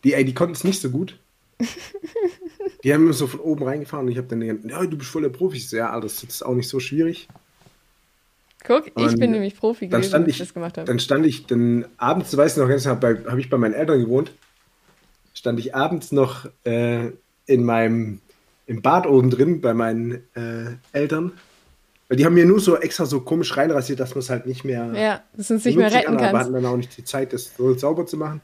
[0.05, 1.19] die, ey, die konnten es nicht so gut.
[2.83, 5.11] Die haben immer so von oben reingefahren und ich habe dann gesagt, ja, du bist
[5.11, 5.59] voll der Profi.
[5.59, 7.29] Ich so, ja, das ist auch nicht so schwierig.
[8.65, 10.87] Guck, und ich bin nämlich Profi gewesen, stand ich, das gemacht habe.
[10.87, 14.01] Dann stand ich dann abends, du weißt noch ganz genau, habe ich bei meinen Eltern
[14.01, 14.33] gewohnt,
[15.35, 17.11] stand ich abends noch äh,
[17.47, 18.21] in meinem
[18.67, 21.33] im Bad oben drin bei meinen äh, Eltern.
[22.09, 24.65] Weil die haben mir nur so extra so komisch reinrasiert, dass man es halt nicht
[24.65, 24.93] mehr.
[24.95, 26.33] Ja, dass uns nicht mehr retten kann.
[26.33, 28.41] Wir hatten dann auch nicht die Zeit, das so sauber zu machen.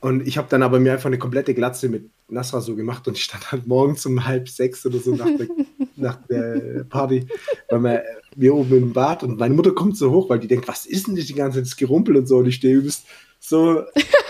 [0.00, 3.16] Und ich habe dann aber mir einfach eine komplette Glatze mit Nasra so gemacht und
[3.16, 5.46] ich stand halt morgens um halb sechs oder so nach der,
[5.96, 7.26] nach der Party
[7.68, 8.04] weil wir,
[8.36, 11.06] wir oben im Bad und meine Mutter kommt so hoch, weil die denkt, was ist
[11.06, 13.04] denn das die ganze Zeit das Gerumpel und so und ich stehe übelst
[13.38, 13.84] so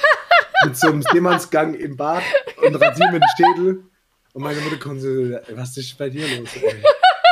[0.64, 2.22] mit so einem Seemannsgang im Bad
[2.62, 3.84] und rasiere mir den Schädel
[4.32, 5.08] und meine Mutter kommt so,
[5.54, 6.48] was ist bei dir los?
[6.54, 6.82] Ey?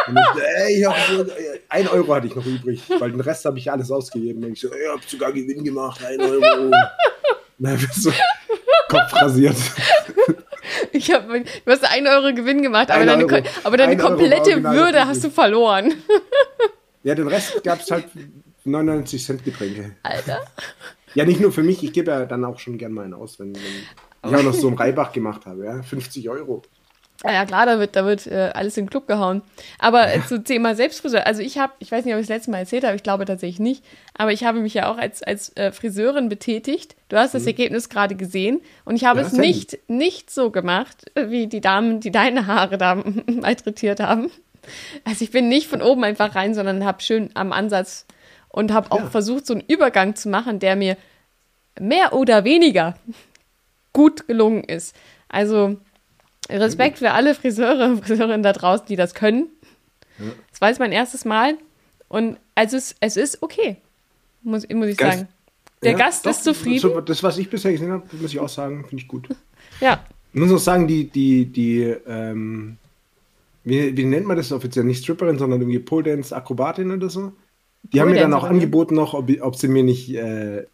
[0.09, 1.27] Und ich ey, ich hab so,
[1.69, 4.43] ein Euro hatte ich noch übrig, weil den Rest habe ich alles ausgegeben.
[4.45, 6.71] Und ich so, ich hab sogar Gewinn gemacht, ein Euro.
[7.59, 8.11] Na, so
[8.89, 9.57] Kopf rasiert.
[10.93, 13.43] Ich hab, du hast einen Euro Gewinn gemacht, aber Ein deine, Euro.
[13.65, 15.95] aber deine komplette Würde hast du verloren.
[17.03, 18.07] Ja, den Rest gab es halt
[18.65, 19.97] 99 Cent Getränke.
[20.03, 20.41] Alter.
[21.15, 23.39] Ja, nicht nur für mich, ich gebe ja dann auch schon gern mal einen aus,
[23.39, 25.83] wenn, wenn ich auch noch so einen Reibach gemacht habe, ja.
[25.83, 26.63] 50 Euro.
[27.25, 29.43] Ja, ja, klar, da wird, da wird äh, alles in den Club gehauen.
[29.81, 32.53] Aber äh, zu Thema Selbstfriseur, also ich habe, ich weiß nicht, ob ich das letzte
[32.53, 33.85] Mal erzählt habe, ich glaube tatsächlich nicht,
[34.15, 36.95] aber ich habe mich ja auch als, als äh, Friseurin betätigt.
[37.09, 41.11] Du hast das Ergebnis gerade gesehen und ich habe Ja, es nicht, nicht so gemacht,
[41.17, 44.31] äh, wie die Damen, die deine Haare da malträtiert haben.
[45.05, 48.07] Also ich bin nicht von oben einfach rein, sondern habe schön am Ansatz
[48.49, 49.11] und habe auch Ja.
[49.11, 50.97] versucht, so einen Übergang zu machen, der mir
[51.81, 52.97] mehr oder weniger
[53.93, 54.95] gut gelungen ist.
[55.29, 55.77] Also
[56.51, 59.49] Respekt für alle Friseure und Friseurinnen da draußen, die das können.
[60.51, 61.57] Das war jetzt mein erstes Mal
[62.09, 63.77] und also es, es ist okay,
[64.43, 65.13] muss, muss ich Geil.
[65.13, 65.29] sagen.
[65.85, 67.05] Der Ja, Gast doch, ist zufrieden.
[67.05, 69.29] Das, was ich bisher gesehen habe, muss ich auch sagen, finde ich gut.
[69.81, 72.79] Ja, Ich muss auch sagen, die, die, die, ähm,
[73.69, 74.85] wie, wie nennt man das offiziell?
[74.85, 77.33] Nicht Stripperin, sondern irgendwie Pole Dance Akrobatin oder so.
[77.83, 80.67] Die haben mir dann auch angeboten noch, ob, ob sie mir nicht, äh,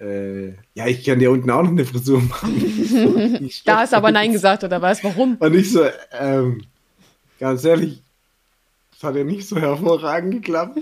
[0.00, 2.54] äh, ja, ich kann dir unten auch noch eine Frisur machen.
[3.64, 5.04] Da du aber Nein gesagt oder was?
[5.04, 5.36] Warum?
[5.38, 5.84] Und ich so,
[6.18, 6.62] ähm,
[7.38, 8.02] ganz ehrlich,
[8.92, 10.80] das hat ja nicht so hervorragend geklappt.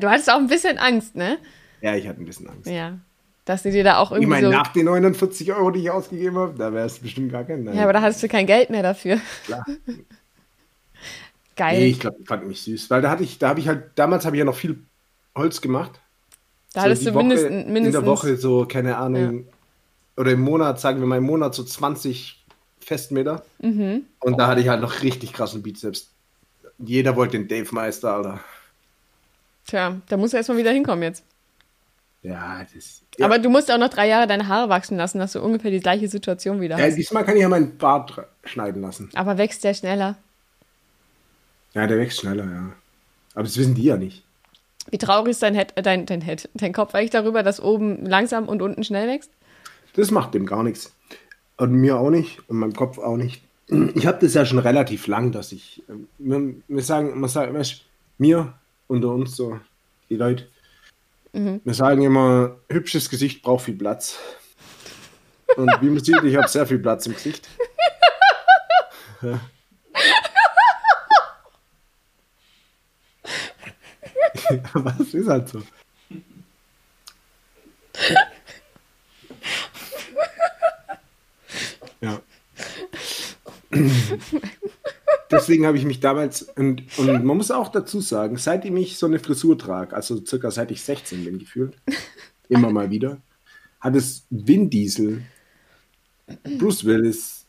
[0.00, 1.38] Du hattest auch ein bisschen Angst, ne?
[1.80, 2.66] Ja, ich hatte ein bisschen Angst.
[2.66, 2.98] Ja.
[3.44, 4.52] Dass sie dir da auch Ich irgendwie meine, so.
[4.52, 7.74] nach den 49 Euro, die ich ausgegeben habe, da wäre es bestimmt gar kein Nein.
[7.76, 9.18] Ja, aber da hattest du kein Geld mehr dafür.
[9.46, 9.64] Klar.
[11.56, 11.78] Geil.
[11.80, 12.88] Nee, ich glaube, die fanden mich süß.
[12.90, 14.78] Weil da hatte ich, da habe ich halt, damals habe ich ja noch viel
[15.36, 16.00] Holz gemacht.
[16.72, 19.46] da So hattest die du Woche- mindestens, mindestens In der Woche so, keine Ahnung,
[20.16, 22.42] oder im Monat, sagen wir mal im Monat so 20
[22.80, 23.44] Festmeter.
[23.60, 24.04] Mhm.
[24.20, 26.10] Und da hatte ich halt noch richtig krassen Bizeps.
[26.78, 28.40] Jeder wollte den Dave Meister, Alter.
[29.66, 31.22] Tja, da musst du erstmal wieder hinkommen jetzt.
[32.22, 33.02] Ja, das.
[33.18, 33.26] Ja.
[33.26, 35.80] Aber du musst auch noch drei Jahre deine Haare wachsen lassen, dass du ungefähr die
[35.80, 36.94] gleiche Situation wieder ja, hast.
[36.94, 38.14] diesmal kann ich ja meinen Bart
[38.44, 39.10] schneiden lassen.
[39.14, 40.16] Aber wächst der schneller.
[41.74, 42.72] Ja, der wächst schneller, ja.
[43.34, 44.24] Aber das wissen die ja nicht.
[44.90, 48.04] Wie traurig ist dein Head, äh, dein, dein Head, dein Kopf eigentlich darüber, dass oben
[48.04, 49.30] langsam und unten schnell wächst?
[49.94, 50.94] Das macht dem gar nichts.
[51.56, 53.42] Und mir auch nicht und meinem Kopf auch nicht.
[53.94, 55.82] Ich habe das ja schon relativ lang, dass ich.
[55.88, 57.82] ähm, Wir, wir sagen, man sagt, weißt,
[58.18, 58.54] mir
[58.86, 59.58] unter uns so,
[60.10, 60.46] die Leute,
[61.32, 64.18] wir sagen immer, hübsches Gesicht braucht viel Platz.
[65.56, 67.48] Und wie man sieht, ich habe sehr viel Platz im Gesicht.
[69.22, 69.40] Ja.
[74.74, 75.62] Was ist halt so?
[82.00, 82.20] Ja.
[85.32, 89.06] Deswegen habe ich mich damals, und, und man muss auch dazu sagen, seitdem ich so
[89.06, 91.76] eine Frisur trage, also circa seit ich 16 bin gefühlt,
[92.48, 93.18] immer mal wieder,
[93.80, 95.22] hat es Vin Diesel,
[96.58, 97.44] Bruce Willis,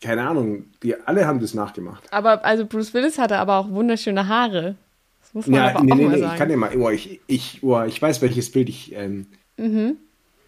[0.00, 2.04] keine Ahnung, die alle haben das nachgemacht.
[2.12, 4.76] Aber also Bruce Willis hatte aber auch wunderschöne Haare.
[5.22, 6.32] Das muss man Ja, aber nee, auch nee, mal nee, sagen.
[6.32, 9.26] ich kann dir mal, oh, ich, ich, oh, ich weiß, welches Bild ich ähm,
[9.56, 9.96] Mhm.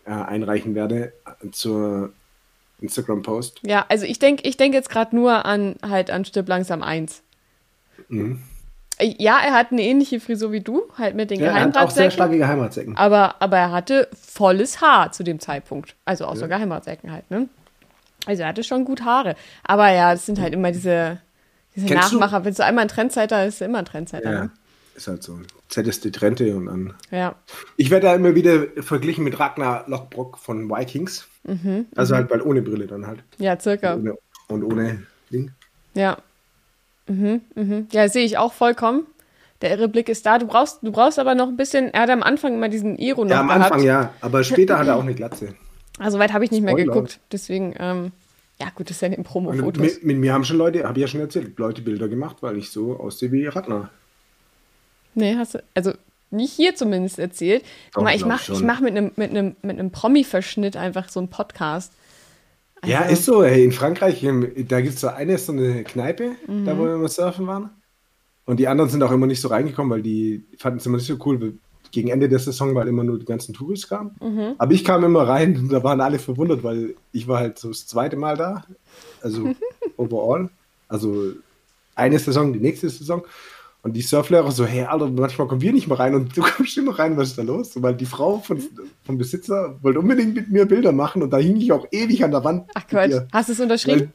[0.05, 1.13] äh, einreichen werde
[1.51, 2.13] zur
[2.81, 3.61] Instagram-Post.
[3.65, 7.23] Ja, also ich denke ich denk jetzt gerade nur an halt an Stirb langsam 1.
[8.09, 8.43] Mhm.
[9.03, 11.91] Ja, er hat eine ähnliche Frisur wie du, halt mit den Ja, er hat auch
[11.91, 12.11] sehr Geheimratsecken.
[12.11, 12.97] starke Geheimratsecken.
[12.99, 15.95] Aber, aber er hatte volles Haar zu dem Zeitpunkt.
[16.05, 16.57] Also außer Ja.
[16.57, 17.49] Geheimratsecken halt, ne?
[18.27, 19.37] Also er hatte schon gut Haare.
[19.65, 21.19] Aber ja, das sind halt immer diese,
[21.75, 22.45] diese Kennst du- Nachmacher.
[22.45, 24.31] Wenn du einmal ein Trendsetter ist, ist immer ein Trendsetter.
[24.33, 24.51] Ja, Ne?
[25.01, 25.39] Ist halt so.
[25.69, 26.95] ZSD Trente und dann.
[27.11, 27.35] Ja.
[27.77, 31.27] Ich werde da immer wieder verglichen mit Ragnar Lockbrock von Vikings.
[31.45, 33.23] Mhm, also halt, weil ohne Brille dann halt.
[33.39, 33.95] Ja, circa.
[33.97, 34.15] Ohne,
[34.49, 35.53] und ohne Ding.
[35.95, 36.19] Ja.
[37.07, 37.89] Mhm, mhm.
[37.93, 39.07] Ja, sehe ich auch vollkommen.
[39.63, 40.39] Der irre Blick ist da.
[40.39, 41.93] Du brauchst, du brauchst aber noch ein bisschen.
[41.93, 43.65] Er hat am Anfang immer diesen Iro noch Ja, am gehabt.
[43.65, 45.55] Anfang ja, aber später hat er auch eine Glatze.
[45.99, 47.21] Also weit habe ich nicht mehr geguckt.
[47.31, 48.13] Deswegen, ähm,
[48.59, 49.83] ja gut, das ist ja in Und Promo-Fotos.
[49.83, 52.57] mit, mit mir haben schon Leute, habe ich ja schon erzählt, Leute Bilder gemacht, weil
[52.57, 53.91] ich so aussehe wie Ragnar.
[55.15, 55.93] Nee, hast du, also
[56.31, 57.65] nicht hier zumindest erzählt.
[57.95, 61.29] Doch, mal, ich glaub mach, mit einem mit einem mit einem Promi-Verschnitt einfach so einen
[61.29, 61.93] Podcast.
[62.85, 63.45] Ja, Also- ist so.
[63.45, 64.25] Hey, in Frankreich,
[64.69, 66.65] da gibt es so eine, so eine Kneipe, Mhm.
[66.65, 67.71] da wo wir immer surfen waren.
[68.47, 71.07] Und die anderen sind auch immer nicht so reingekommen, weil die fanden es immer nicht
[71.07, 71.55] so cool.
[71.93, 74.13] Gegen Ende der Saison, weil immer nur die ganzen Touris kamen.
[74.21, 74.55] Mhm.
[74.59, 77.69] Aber ich kam immer rein und da waren alle verwundert, weil ich war halt so
[77.69, 78.65] das zweite Mal da.
[79.21, 79.53] Also
[79.97, 80.49] overall.
[80.89, 81.33] Also
[81.97, 83.25] eine Saison, die nächste Saison.
[83.83, 86.77] Und die Surflehrer so, hey, Alter, manchmal kommen wir nicht mehr rein und du kommst
[86.77, 87.73] immer rein, was ist da los?
[87.83, 88.63] Weil die Frau von,
[89.05, 92.31] vom Besitzer wollte unbedingt mit mir Bilder machen und da hing ich auch ewig an
[92.31, 92.69] der Wand.
[92.75, 94.13] Ach Quatsch, hast du es unterschrieben?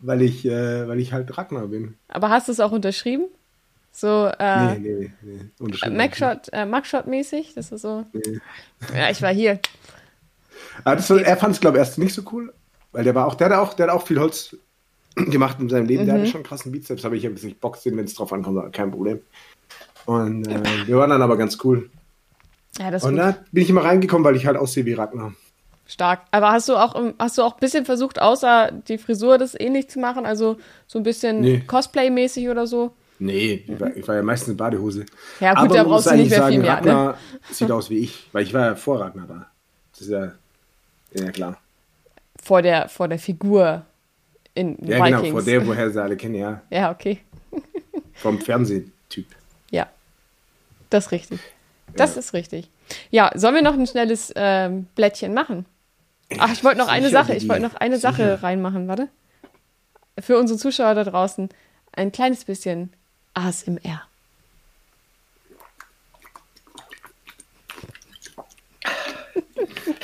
[0.00, 1.94] Weil, weil ich, äh, weil ich halt Ragnar bin.
[2.08, 3.26] Aber hast du es auch unterschrieben?
[3.92, 5.40] So, äh, nee, nee, nee.
[5.58, 5.96] Unterschrieben.
[5.96, 7.52] Mugshot, äh, Mugshot-mäßig?
[7.54, 8.04] Das ist so.
[8.12, 8.40] Nee.
[8.96, 9.60] Ja, ich war hier.
[10.82, 12.52] Aber das, er fand es, glaube ich, erst nicht so cool,
[12.92, 14.56] weil der war auch, der hat auch, der hat auch viel Holz
[15.30, 16.02] gemacht in seinem Leben.
[16.02, 16.06] Mhm.
[16.06, 18.32] Der hatte schon einen krassen Bizeps, habe ich ein bisschen Bock sehen, wenn es drauf
[18.32, 19.20] ankommt, kein Problem.
[20.06, 21.90] Und äh, wir waren dann aber ganz cool.
[22.78, 25.34] Ja, das und da bin ich immer reingekommen, weil ich halt aussehe wie Ragnar.
[25.86, 26.22] Stark.
[26.30, 29.90] Aber hast du auch hast du auch ein bisschen versucht, außer die Frisur das ähnlich
[29.90, 30.24] zu machen?
[30.24, 30.56] Also
[30.86, 31.62] so ein bisschen nee.
[31.66, 32.92] Cosplay-mäßig oder so?
[33.18, 35.06] Nee, ich war, ich war, ja meistens in Badehose.
[35.38, 36.72] Ja, gut, Aber da brauchst du nicht mehr sagen, viel mehr.
[36.72, 37.18] Ragnar ne?
[37.50, 39.46] sieht aus wie ich, weil ich war ja vor Ragnar da.
[39.92, 40.32] Das ist ja,
[41.12, 41.58] ja klar.
[42.42, 43.84] Vor der, vor der Figur
[44.54, 45.10] in ja, Vikings.
[45.10, 46.62] Ja, genau, vor der, woher sie alle kennen, ja.
[46.70, 47.18] Ja, okay.
[48.14, 49.26] Vom Fernsehtyp.
[49.70, 49.88] Ja,
[50.90, 51.40] das ist richtig.
[51.94, 52.20] Das ja.
[52.20, 52.68] ist richtig.
[53.10, 55.66] Ja, sollen wir noch ein schnelles ähm, Blättchen machen?
[56.38, 58.12] Ach, ich wollte noch eine Sache, ich wollte noch eine sicher.
[58.12, 59.08] Sache reinmachen, warte.
[60.18, 61.48] Für unsere Zuschauer da draußen
[61.92, 62.92] ein kleines bisschen
[63.34, 64.02] ASMR.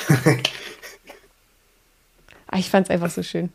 [2.47, 3.51] ah, ich fand es einfach so schön.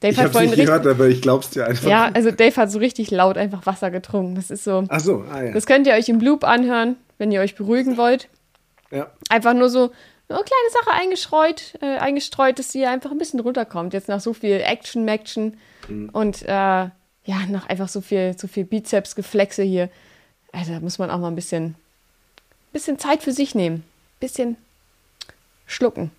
[0.00, 1.88] Dave ich habe nicht gehört, aber ich glaub's dir einfach.
[1.88, 4.34] Ja, also Dave hat so richtig laut einfach Wasser getrunken.
[4.34, 4.84] Das ist so.
[4.88, 5.52] Ach so, ah, ja.
[5.52, 8.28] Das könnt ihr euch im Loop anhören, wenn ihr euch beruhigen wollt.
[8.90, 9.10] Ja.
[9.30, 9.90] Einfach nur so
[10.28, 13.94] eine kleine Sache eingestreut, äh, eingestreut, dass sie einfach ein bisschen runterkommt.
[13.94, 15.56] Jetzt nach so viel Action, Maction
[15.88, 16.10] mhm.
[16.10, 16.92] und äh, ja,
[17.48, 19.88] nach einfach so viel, so viel Bizeps-Geflexe hier.
[20.52, 21.74] Also da muss man auch mal ein bisschen,
[22.72, 23.84] bisschen Zeit für sich nehmen.
[24.20, 24.56] Bisschen
[25.66, 26.10] schlucken.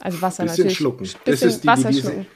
[0.00, 0.76] Also Wasser bisschen natürlich.
[0.78, 1.04] Schlucken.
[1.04, 2.00] Bisschen das ist die Wasser Devise.
[2.02, 2.26] schlucken.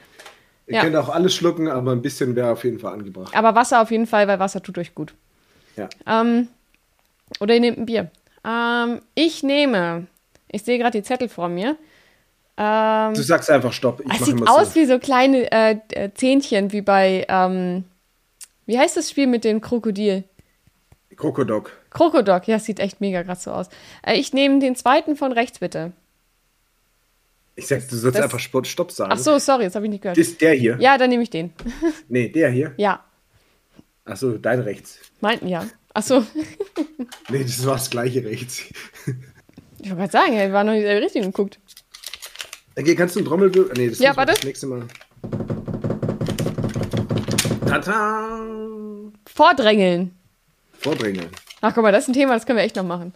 [0.67, 0.81] Ihr ja.
[0.81, 3.35] könnt auch alles schlucken, aber ein bisschen wäre auf jeden Fall angebracht.
[3.35, 5.13] Aber Wasser auf jeden Fall, weil Wasser tut euch gut.
[5.75, 5.89] Ja.
[6.07, 6.47] Ähm,
[7.39, 8.11] oder ihr nehmt ein Bier.
[8.45, 10.07] Ähm, ich nehme,
[10.47, 11.77] ich sehe gerade die Zettel vor mir.
[12.57, 14.01] Ähm, du sagst einfach Stopp.
[14.05, 14.79] Ich es sieht aus so.
[14.79, 17.85] wie so kleine äh, äh, Zähnchen, wie bei, ähm,
[18.65, 20.23] wie heißt das Spiel mit dem Krokodil?
[21.15, 21.71] Krokodok.
[21.91, 23.67] Krokodok, ja, sieht echt mega krass so aus.
[24.05, 25.93] Äh, ich nehme den zweiten von rechts, bitte.
[27.61, 29.11] Ich sag, du sollst das, einfach Sport Stopp sagen.
[29.13, 30.17] Ach so, sorry, jetzt habe ich nicht gehört.
[30.17, 30.77] Ist der hier?
[30.79, 31.53] Ja, dann nehme ich den.
[32.09, 32.73] nee, der hier?
[32.77, 33.05] Ja.
[34.03, 34.97] Ach so, dein rechts.
[35.19, 35.67] Meinten ja.
[35.93, 36.25] Ach so.
[37.29, 38.63] nee, das war das gleiche rechts.
[39.79, 41.59] ich wollte gerade sagen, er war noch nicht der richtige geguckt.
[42.75, 43.73] Okay, kannst du einen Trommelwirbel?
[43.77, 44.33] Nee, das ja, warte.
[44.33, 44.87] das nächste Mal.
[47.67, 48.39] Tata!
[49.27, 50.15] Vordrängeln.
[50.79, 51.29] Vordrängeln.
[51.61, 53.13] Ach, guck mal, das ist ein Thema, das können wir echt noch machen.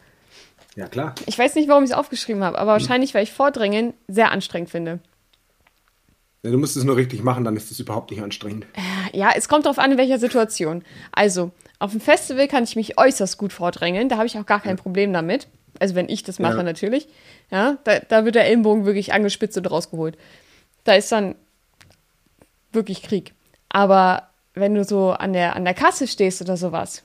[0.76, 1.16] Ja, klar.
[1.26, 2.82] Ich weiß nicht, warum ich es aufgeschrieben habe, aber hm.
[2.82, 5.00] wahrscheinlich, weil ich Vordrängen sehr anstrengend finde.
[6.44, 8.68] Ja, du musst es nur richtig machen, dann ist es überhaupt nicht anstrengend.
[8.74, 10.84] Äh, ja, es kommt darauf an, in welcher Situation.
[11.12, 14.62] Also, auf dem Festival kann ich mich äußerst gut vordrängeln, da habe ich auch gar
[14.62, 15.48] kein Problem damit.
[15.80, 16.64] Also, wenn ich das mache, ja.
[16.64, 17.08] natürlich.
[17.52, 20.18] Ja, da, da wird der Ellenbogen wirklich angespitzt und rausgeholt.
[20.84, 21.36] Da ist dann
[22.72, 23.34] wirklich Krieg.
[23.70, 27.04] Aber wenn du so an der, an der Kasse stehst oder sowas,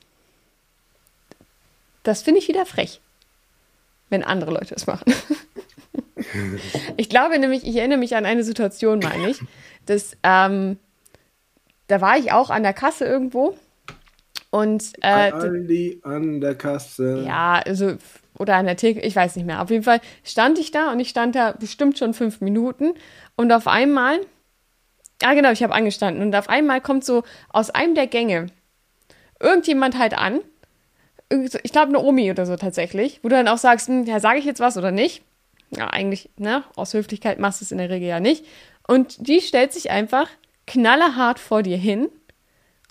[2.03, 3.01] das finde ich wieder frech
[4.11, 5.13] wenn andere Leute es machen.
[6.97, 9.41] ich glaube nämlich, ich erinnere mich an eine Situation, meine ich,
[9.87, 10.79] dass ähm,
[11.87, 13.57] da war ich auch an der Kasse irgendwo
[14.51, 17.25] und äh, Aldi an der Kasse.
[17.27, 17.97] Ja, also
[18.39, 19.63] oder an der Theke, ich weiß nicht mehr.
[19.63, 22.95] Auf jeden Fall stand ich da und ich stand da bestimmt schon fünf Minuten
[23.37, 24.21] und auf einmal,
[25.23, 28.47] ja genau, ich habe angestanden und auf einmal kommt so aus einem der Gänge
[29.41, 30.41] irgendjemand halt an
[31.31, 34.39] ich glaube, eine Omi oder so tatsächlich, wo du dann auch sagst, hm, ja, sage
[34.39, 35.23] ich jetzt was oder nicht?
[35.71, 38.45] Ja, eigentlich, ne, aus Höflichkeit machst du es in der Regel ja nicht.
[38.87, 40.29] Und die stellt sich einfach
[40.67, 42.09] knallerhart vor dir hin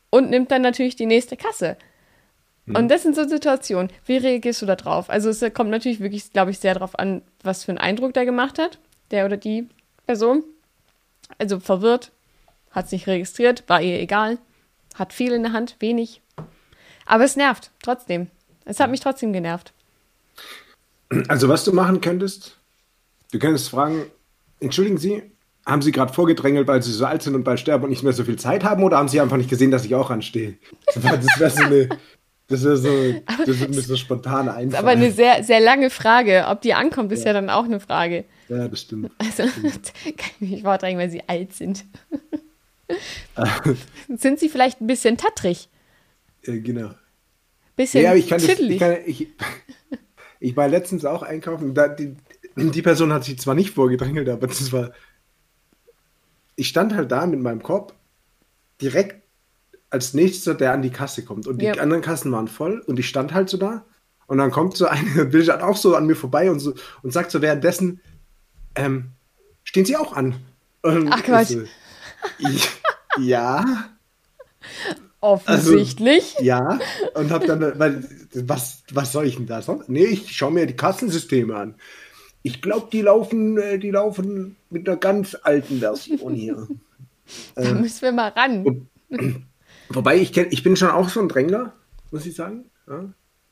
[0.10, 1.78] und nimmt dann natürlich die nächste Kasse.
[2.68, 2.76] Hm.
[2.76, 3.92] Und das sind so Situationen.
[4.06, 5.10] Wie reagierst du da drauf?
[5.10, 8.26] Also es kommt natürlich wirklich, glaube ich, sehr darauf an, was für einen Eindruck der
[8.26, 8.80] gemacht hat,
[9.12, 9.68] der oder die
[10.06, 10.44] Person.
[11.38, 12.12] Also verwirrt,
[12.72, 14.38] hat es nicht registriert, war ihr egal,
[14.96, 16.22] hat viel in der Hand, wenig,
[17.10, 18.28] aber es nervt trotzdem.
[18.66, 19.74] Es hat mich trotzdem genervt.
[21.28, 22.58] Also, was du machen könntest,
[23.32, 24.06] du könntest fragen:
[24.60, 25.24] Entschuldigen Sie,
[25.66, 28.14] haben Sie gerade vorgedrängelt, weil Sie so alt sind und bald sterben und nicht mehr
[28.14, 30.58] so viel Zeit haben, oder haben Sie einfach nicht gesehen, dass ich auch anstehe?
[30.94, 31.90] Das wäre so eine.
[32.48, 33.14] Das wäre so,
[33.46, 34.76] das wird mir so spontan einfallen.
[34.76, 36.46] Aber eine sehr, sehr lange Frage.
[36.48, 38.26] Ob die ankommt, ist ja, ja dann auch eine Frage.
[38.48, 39.12] Ja, das stimmt.
[39.20, 39.94] Also, stimmt.
[40.18, 41.86] kann ich mich vordrängen, weil sie alt sind.
[44.18, 45.70] sind sie vielleicht ein bisschen tattrig?
[46.44, 46.90] Äh, genau.
[47.80, 49.28] Bisschen ja, ich kann, das, ich, kann ich,
[50.42, 51.74] ich, war letztens auch einkaufen.
[51.74, 52.18] Da, die,
[52.58, 54.92] die Person hat sich zwar nicht vorgedrängelt, aber das war.
[56.58, 57.94] Ich stand halt da mit meinem Korb
[58.82, 59.24] direkt
[59.92, 61.48] als nächster, der an die Kasse kommt.
[61.48, 61.76] Und die Ja.
[61.76, 63.86] anderen Kassen waren voll und ich stand halt so da.
[64.28, 67.32] Und dann kommt so eine, halt auch so an mir vorbei und, so, und sagt
[67.32, 68.02] so währenddessen,
[68.76, 69.12] ähm,
[69.64, 70.36] stehen Sie auch an?
[70.82, 71.48] Und Ach, Quatsch.
[71.52, 71.64] So,
[72.40, 72.68] "Ich-
[73.20, 73.64] ja,
[75.22, 76.36] Offensichtlich.
[76.42, 76.80] ja.
[77.14, 78.04] Und hab dann, weil,
[78.34, 79.90] was, was soll ich denn da sonst?
[79.90, 81.76] Nee, ich schaue mir die Kassensysteme an.
[82.42, 86.68] Ich glaube, die laufen, äh, die laufen mit einer ganz alten Version hier.
[87.56, 88.88] da müssen wir mal ran.
[89.90, 91.74] Wobei ich kenn, ich bin schon auch so ein Drängler,
[92.12, 92.66] muss ich sagen.
[92.88, 93.06] Ja.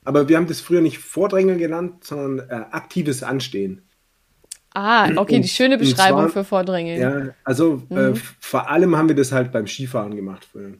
[0.05, 3.81] Aber wir haben das früher nicht Vordrängeln genannt, sondern äh, aktives Anstehen.
[4.73, 7.01] Ah, okay, Und- die schöne Beschreibung zwar- für Vordrängeln.
[7.01, 7.97] Ja, also Mhm.
[7.97, 10.73] äh, vor allem haben wir das halt beim Skifahren gemacht früher.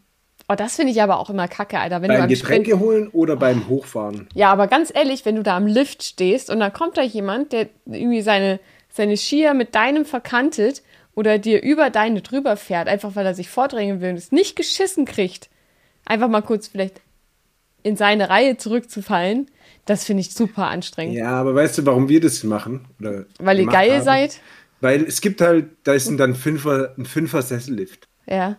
[0.49, 2.01] Oh, das finde ich aber auch immer kacke, Alter.
[2.01, 4.29] Wenn du Beim am Sprint Getränke holen oder beim Hochfahren.
[4.33, 7.51] Ja, aber ganz ehrlich, wenn du da am Lift stehst und dann kommt da jemand,
[7.51, 10.83] der irgendwie seine, seine Skier mit deinem verkantet
[11.15, 14.55] oder dir über deine drüber fährt, einfach weil er sich vordrängen will und es nicht
[14.55, 15.49] geschissen kriegt,
[16.05, 17.01] einfach mal kurz vielleicht
[17.83, 19.49] in seine Reihe zurückzufallen,
[19.85, 21.15] das finde ich super anstrengend.
[21.15, 22.85] Ja, aber weißt du, warum wir das machen?
[22.99, 24.03] Oder Weil ihr geil haben?
[24.03, 24.39] seid.
[24.79, 28.07] Weil es gibt halt, da ist ein dann Fünfer, ein Fünfer Sessellift.
[28.27, 28.57] Ja.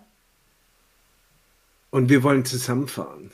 [1.90, 3.30] Und wir wollen zusammenfahren.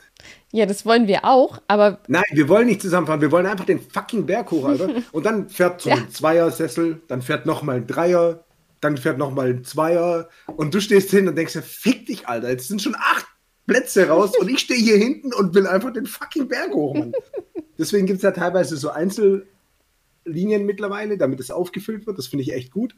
[0.51, 3.81] Ja, das wollen wir auch, aber Nein, wir wollen nicht zusammenfahren, wir wollen einfach den
[3.81, 4.89] fucking Berg hoch, Alter.
[5.11, 5.95] Und dann fährt so Ja.
[5.97, 8.45] ein Zweier-Sessel, dann fährt nochmal ein Dreier,
[8.79, 12.49] dann fährt nochmal ein Zweier und du stehst hin und denkst dir, fick dich, Alter,
[12.49, 13.25] jetzt sind schon acht
[13.65, 17.11] Plätze raus und ich stehe hier hinten und will einfach den fucking Berg hoch, Mann.
[17.79, 22.53] Deswegen gibt es ja teilweise so Einzellinien mittlerweile, damit es aufgefüllt wird, das finde ich
[22.53, 22.95] echt gut.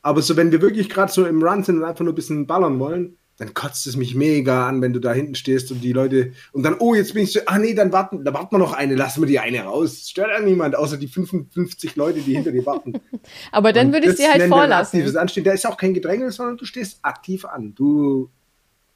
[0.00, 2.46] Aber so, wenn wir wirklich gerade so im Run sind und einfach nur ein bisschen
[2.46, 5.92] ballern wollen, dann kotzt es mich mega an, wenn du da hinten stehst und die
[5.92, 8.58] Leute und dann, oh, jetzt bin ich so, ah nee, dann warten, da warten wir
[8.58, 10.08] noch eine, lassen wir die eine raus.
[10.10, 12.94] Stört ja niemand, außer die 55 Leute, die hinter dir warten.
[13.52, 14.98] aber dann würde ich dir halt vorlassen.
[14.98, 15.44] Aktives Anstehen.
[15.44, 17.74] Da ist auch kein Gedränge, sondern du stehst aktiv an.
[17.76, 18.28] Du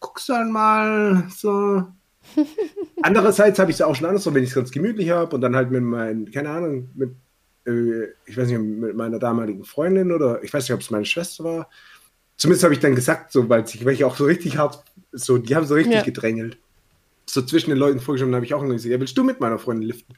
[0.01, 1.85] guckst dann mal so.
[3.03, 5.41] Andererseits habe ich es auch schon anders, so, wenn ich es ganz gemütlich habe und
[5.41, 7.11] dann halt mit meinen, keine Ahnung, mit,
[7.67, 11.05] äh, ich weiß nicht, mit meiner damaligen Freundin oder ich weiß nicht, ob es meine
[11.05, 11.69] Schwester war.
[12.37, 15.39] Zumindest habe ich dann gesagt, so, weil ich, weil ich auch so richtig hart, so,
[15.39, 16.03] die haben so richtig Ja.
[16.03, 16.59] gedrängelt.
[17.27, 19.59] So zwischen den Leuten vorgeschoben, habe ich auch noch gesagt, ja, willst du mit meiner
[19.59, 20.15] Freundin liften?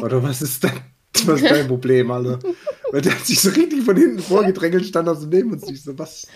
[0.00, 0.80] Oder was ist dein,
[1.26, 2.40] was ist dein Problem, Alter?
[2.92, 5.68] Weil der hat sich so richtig von hinten vorgedrängelt, stand da so neben uns.
[5.68, 6.26] Ich so, was?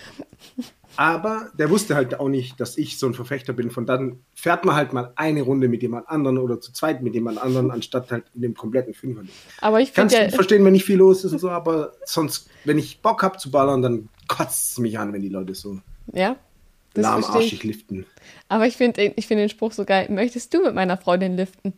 [0.97, 3.71] Aber der wusste halt auch nicht, dass ich so ein Verfechter bin.
[3.71, 7.15] Von dann fährt man halt mal eine Runde mit jemand anderen oder zu zweit mit
[7.15, 9.23] jemand anderen, anstatt halt in dem kompletten Fünfer.
[9.61, 12.79] Aber ich du ja, verstehen, wenn nicht viel los ist und so, aber sonst, wenn
[12.79, 15.81] ich Bock habe zu ballern, dann kotzt es mich an, wenn die Leute so
[16.13, 16.37] ja,
[16.95, 18.07] das lahmarschig liften.
[18.49, 20.07] Aber ich finde ich find den Spruch so geil.
[20.11, 21.73] Möchtest du mit meiner Freundin liften?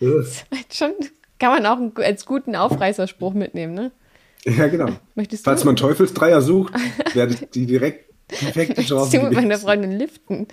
[0.00, 0.92] Halt Schon
[1.38, 3.92] kann man auch als guten Aufreißerspruch mitnehmen, ne?
[4.44, 4.90] Ja, genau.
[5.16, 6.72] Möchtest Falls du, man Teufelsdreier sucht,
[7.14, 9.18] werdet die direkt perfekte möchtest Chance.
[9.18, 9.58] du mit meiner.
[9.58, 10.46] Freundin liften?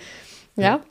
[0.56, 0.82] Ja.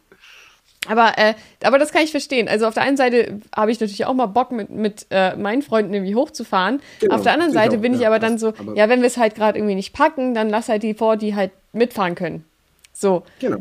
[0.89, 2.49] Aber, äh, aber das kann ich verstehen.
[2.49, 5.63] Also auf der einen Seite habe ich natürlich auch mal Bock, mit, mit äh, meinen
[5.63, 6.81] Freunden irgendwie hochzufahren.
[7.01, 9.01] Genau, auf der anderen Seite auch, bin ich ja, aber dann so, Aber- ja, wenn
[9.01, 12.15] wir es halt gerade irgendwie nicht packen, dann lass halt die vor, die halt mitfahren
[12.17, 12.45] können.
[12.93, 13.23] So.
[13.39, 13.59] Genau.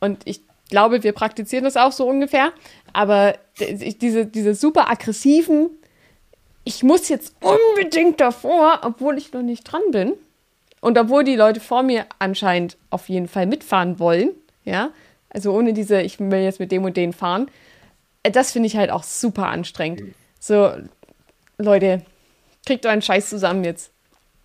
[0.00, 2.52] Und ich glaube, wir praktizieren das auch so ungefähr.
[2.92, 5.70] Aber diese, diese super aggressiven,
[6.64, 10.12] ich muss jetzt unbedingt davor, obwohl ich noch nicht dran bin.
[10.80, 14.30] Und obwohl die Leute vor mir anscheinend auf jeden Fall mitfahren wollen,
[14.64, 14.90] ja,
[15.34, 17.48] also ohne diese, ich will jetzt mit dem und den fahren,
[18.22, 20.02] äh, das finde ich halt auch super anstrengend.
[20.40, 20.70] So,
[21.58, 22.02] Leute,
[22.66, 23.90] kriegt euren Scheiß zusammen jetzt.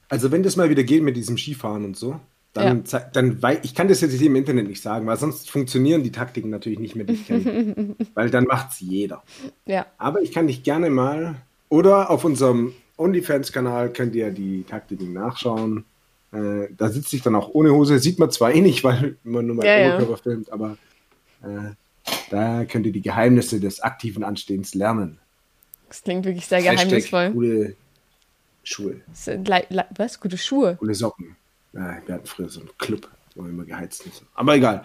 [0.10, 2.20] Also wenn das mal wieder geht mit diesem Skifahren und so,
[2.54, 3.00] dann, Ja.
[3.14, 6.12] dann wei- ich kann das jetzt hier im Internet nicht sagen, weil sonst funktionieren die
[6.12, 7.96] Taktiken natürlich nicht mehr, die ich kenne.
[8.16, 9.22] weil dann macht's jeder.
[9.66, 11.36] Ja, Aber ich kann dich gerne mal,
[11.70, 15.86] oder auf unserem OnlyFans-Kanal könnt ihr die Taktiken nachschauen.
[16.32, 17.98] Äh, da sitze ich dann auch ohne Hose.
[18.00, 19.96] Sieht man zwar eh nicht, weil man nur meinen Ja, ja.
[19.96, 20.78] Oberkörper filmt, aber
[21.42, 21.72] äh,
[22.30, 25.18] da könnt ihr die Geheimnisse des aktiven Anstehens lernen.
[25.88, 27.76] das klingt wirklich sehr Hashtag geheimnisvoll.
[28.64, 30.20] Schuhe, sind le- le- Was?
[30.20, 30.76] Gute Schuhe?
[30.76, 31.36] coole Socken.
[31.74, 34.10] Ja, wir hatten früher so einen Club, wo wir immer geheizt so.
[34.36, 34.84] Aber egal.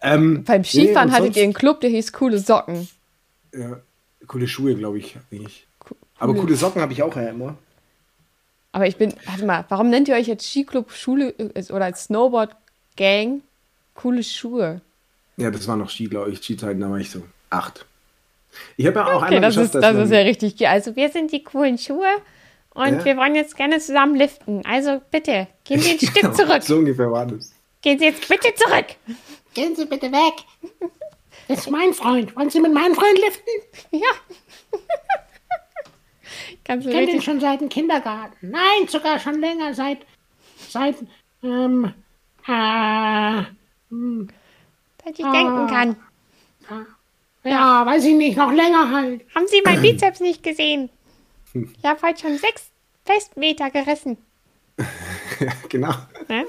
[0.00, 2.88] Ähm, Beim Skifahren und hattet ihr einen Club, der hieß Coole Socken.
[3.54, 3.80] Ja,
[4.26, 5.66] coole Schuhe, glaube ich, eigentlich.
[5.78, 7.58] Co- Aber coole- coole Socken habe ich auch ja immer.
[8.76, 12.04] Aber ich bin, warte mal, warum nennt ihr euch jetzt Skiclub Schule äh, oder als
[12.04, 12.54] Snowboard
[12.98, 13.40] Gang
[13.94, 14.82] coole Schuhe?
[15.38, 17.86] Ja, das war noch Ski, glaube ich, Skizeiten, da war ich so acht.
[18.76, 20.68] Ich habe ja auch Okay, einmal das geschafft, ist, das ist ja richtig geil.
[20.68, 22.06] Also wir sind die coolen Schuhe
[22.74, 23.04] und Ja.
[23.06, 24.60] wir wollen jetzt gerne zusammen liften.
[24.66, 26.62] Also bitte, gehen Sie ein Stück zurück.
[26.62, 27.52] So ungefähr war das.
[27.80, 28.88] Gehen Sie jetzt bitte zurück.
[29.54, 30.34] Gehen Sie bitte weg.
[31.48, 32.36] Das ist mein Freund.
[32.36, 33.98] Wollen Sie mit meinem Freund liften?
[34.02, 34.78] Ja.
[36.64, 38.50] Kannst Ich kenne den schon seit dem Kindergarten.
[38.50, 39.74] Nein, sogar schon länger.
[39.74, 39.98] Seit,
[40.68, 40.96] seit,
[41.42, 41.92] ähm,
[42.46, 43.42] äh,
[43.90, 44.28] hm,
[45.04, 45.96] Seit ich denken kann.
[47.44, 49.22] Ja, weiß ich nicht, noch länger halt.
[49.34, 50.90] Haben Sie meinen Bizeps nicht gesehen?
[51.54, 52.70] Ich habe heute schon sechs
[53.04, 54.18] Festmeter gerissen.
[55.38, 55.92] Ja, genau.
[56.28, 56.46] Ne?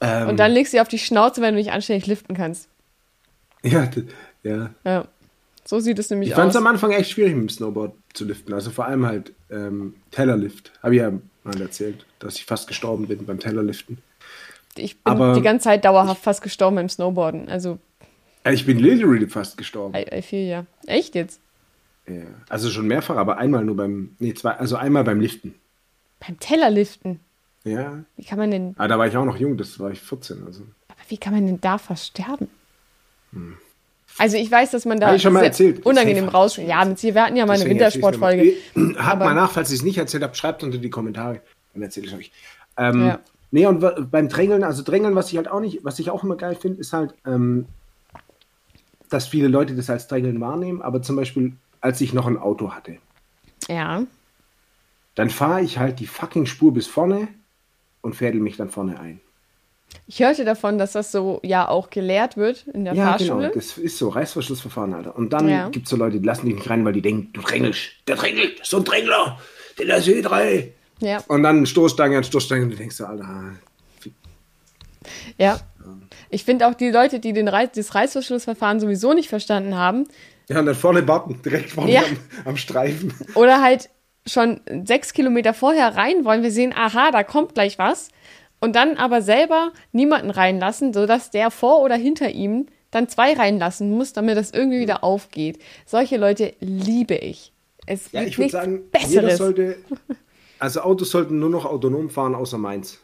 [0.00, 2.68] Ähm, Und dann legst du dir auf die Schnauze, wenn du nicht anständig liften kannst.
[3.62, 3.90] Ja,
[4.42, 4.70] ja.
[4.84, 5.04] Ja.
[5.72, 6.54] So sieht es nämlich Ich fand aus.
[6.54, 8.52] es am Anfang echt schwierig mit dem Snowboard zu liften.
[8.52, 10.70] Also vor allem halt ähm, Tellerlift.
[10.82, 11.12] Habe ich ja
[11.44, 13.96] mal erzählt, dass ich fast gestorben bin beim Tellerliften.
[14.76, 17.48] Ich bin aber- die ganze Zeit dauerhaft fast gestorben beim Snowboarden.
[17.48, 17.78] Also,
[18.44, 19.94] Äh, Ich bin literally fast gestorben.
[19.96, 20.66] I, I feel ja.
[20.86, 21.40] Echt jetzt?
[22.06, 22.20] Ja.
[22.50, 25.54] Also schon mehrfach, aber einmal nur beim, nee, zwei, also einmal beim Liften.
[26.20, 27.20] Beim Tellerliften.
[27.64, 28.04] Ja.
[28.18, 30.44] Wie kann man denn, Ah, da war ich auch noch jung, das war ich 14.
[30.44, 30.64] Also.
[30.88, 32.48] aber wie kann man denn da fast sterben?
[34.18, 35.84] Also ich weiß, dass man da schon mal erzählt.
[35.86, 36.56] unangenehm raus.
[36.56, 38.54] Ja, mit Sie, wir hatten ja mal eine Wintersportfolge.
[38.74, 39.34] mir mal.
[39.34, 41.40] Nach, falls ich es nicht erzählt habe, schreibt unter die Kommentare.
[41.72, 42.32] Dann erzähle ich euch.
[42.76, 43.18] Ähm, Ja.
[43.54, 46.36] Nee, und beim Drängeln, also Drängeln, was ich halt auch nicht, was ich auch immer
[46.36, 47.66] geil finde, ist halt, ähm,
[49.10, 51.52] dass viele Leute das als Drängeln wahrnehmen, aber zum Beispiel,
[51.82, 52.96] als ich noch ein Auto hatte,
[53.68, 54.04] Ja.
[55.14, 57.28] dann fahre ich halt die fucking Spur bis vorne
[58.00, 59.20] und fädel mich dann vorne ein.
[60.06, 63.28] Ich hörte davon, dass das so ja auch gelehrt wird in der Ja, Fahrschule.
[63.48, 65.16] genau, das ist so, Reißverschlussverfahren, Alter.
[65.16, 65.68] Und dann Ja.
[65.68, 68.16] gibt es so Leute, die lassen dich nicht rein, weil die denken, du drängelst, der
[68.16, 69.38] drängelt, so ein Drängler,
[69.78, 70.72] der ist E3.
[71.00, 73.54] Ja, Und dann Stoßstange an Stoßstange und du denkst so, Alter,
[75.38, 75.58] ja.
[76.30, 80.06] Ich finde auch die Leute, die den Reiß, das Reißverschlussverfahren sowieso nicht verstanden haben
[80.48, 82.02] Ja, und dann vorne warten, direkt vorne Ja.
[82.02, 83.12] am, am Streifen.
[83.34, 83.88] oder halt
[84.26, 88.08] schon sechs Kilometer vorher rein wollen, wir sehen, aha, da kommt gleich was
[88.62, 93.90] und dann aber selber niemanden reinlassen, sodass der vor oder hinter ihm dann zwei reinlassen
[93.90, 95.58] muss, damit das irgendwie wieder aufgeht.
[95.84, 97.52] Solche Leute liebe ich.
[97.86, 99.38] Es Ja, gibt ich würde sagen, Besseres.
[99.38, 99.76] sollte,
[100.58, 102.98] also Autos sollten nur noch autonom fahren, außer meins.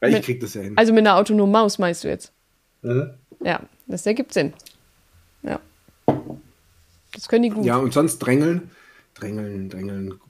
[0.00, 0.76] Weil ich Mit- krieg das ja hin.
[0.76, 2.32] Also mit einer autonomen Maus meinst du jetzt?
[2.82, 3.14] Mhm.
[3.42, 4.52] Ja, das ergibt Sinn.
[5.42, 5.58] Ja.
[7.14, 7.64] Das können die gut.
[7.64, 8.70] Ja, und sonst drängeln,
[9.14, 10.20] drängeln, drängeln.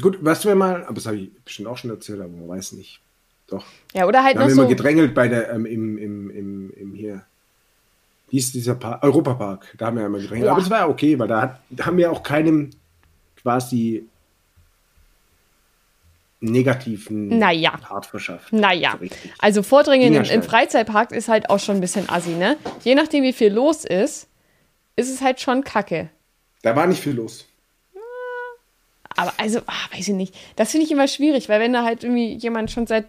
[0.00, 2.72] Gut, was wir mal, aber das habe ich bestimmt auch schon erzählt, aber man weiß
[2.72, 3.00] nicht.
[3.48, 3.64] Doch.
[3.94, 4.68] Ja, oder halt Wir haben noch immer so.
[4.68, 7.22] gedrängelt bei der, ähm, im, im, im, im hier.
[8.30, 9.02] Wie ist dieser Park?
[9.02, 9.74] Europapark.
[9.78, 10.46] Da haben wir immer gedrängelt.
[10.48, 10.52] Boah.
[10.52, 12.70] Aber es war ja okay, weil da, hat, da haben wir auch keinem
[13.40, 14.06] quasi
[16.40, 17.76] negativen Naja.
[17.80, 18.52] Part verschafft.
[18.52, 20.42] Naja, So also Vordringen ja im, im.
[20.42, 22.56] Freizeitpark ist halt auch schon ein bisschen assi, ne?
[22.84, 24.28] Je nachdem, wie viel los ist,
[24.94, 26.10] ist es halt schon kacke.
[26.62, 27.47] Da war nicht viel los.
[29.18, 30.34] Aber also, ah, weiß ich nicht.
[30.56, 33.06] Das finde ich immer schwierig, weil wenn da halt irgendwie jemand schon seit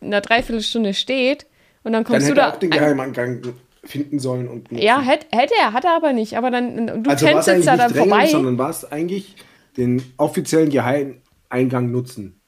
[0.00, 1.46] einer Dreiviertelstunde steht
[1.84, 2.54] und dann Dann kommst du hätte er da.
[2.54, 3.42] auch den Geheimangang
[3.84, 4.48] finden sollen.
[4.48, 6.36] Und ja, hätte, hätte er, hat er aber nicht.
[6.36, 8.26] Aber dann, du also tänzelst eigentlich da nicht dann drängeln, vorbei.
[8.26, 9.36] sondern war es eigentlich
[9.76, 12.40] den offiziellen Geheimeingang nutzen.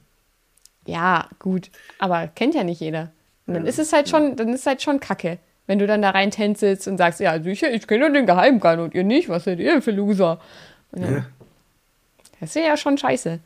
[0.87, 1.71] Ja, gut.
[1.99, 3.13] Aber kennt ja nicht jeder.
[3.47, 5.39] Und dann ist es halt schon, dann ist es halt schon kacke.
[5.67, 8.81] Wenn du dann da rein tänzelst und sagst, ja, sicher, ich kenne ja den Geheimgang
[8.81, 10.41] und ihr nicht, was seid ihr für Loser?
[10.91, 11.25] Und dann, Ja.
[12.41, 13.39] Das ist ja schon scheiße.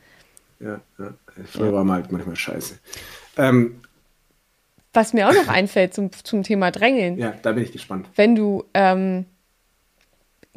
[0.61, 1.15] Ja, ja.
[1.47, 2.79] Früher war man halt manchmal scheiße.
[3.37, 3.83] Ähm,
[4.93, 8.09] Was mir auch noch einfällt zum, zum Thema Drängeln, ja, da bin ich gespannt.
[8.15, 9.27] wenn du, ähm,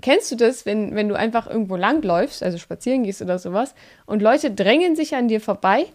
[0.02, 3.74] kennst du das, wenn, wenn du einfach irgendwo langläufst, also spazieren gehst oder sowas,
[4.06, 5.88] und Leute drängen sich an dir vorbei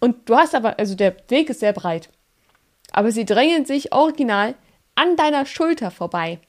[0.00, 2.10] und du hast aber, also der Weg ist sehr breit,
[2.90, 4.54] aber sie drängen sich original
[4.96, 6.40] an deiner Schulter vorbei,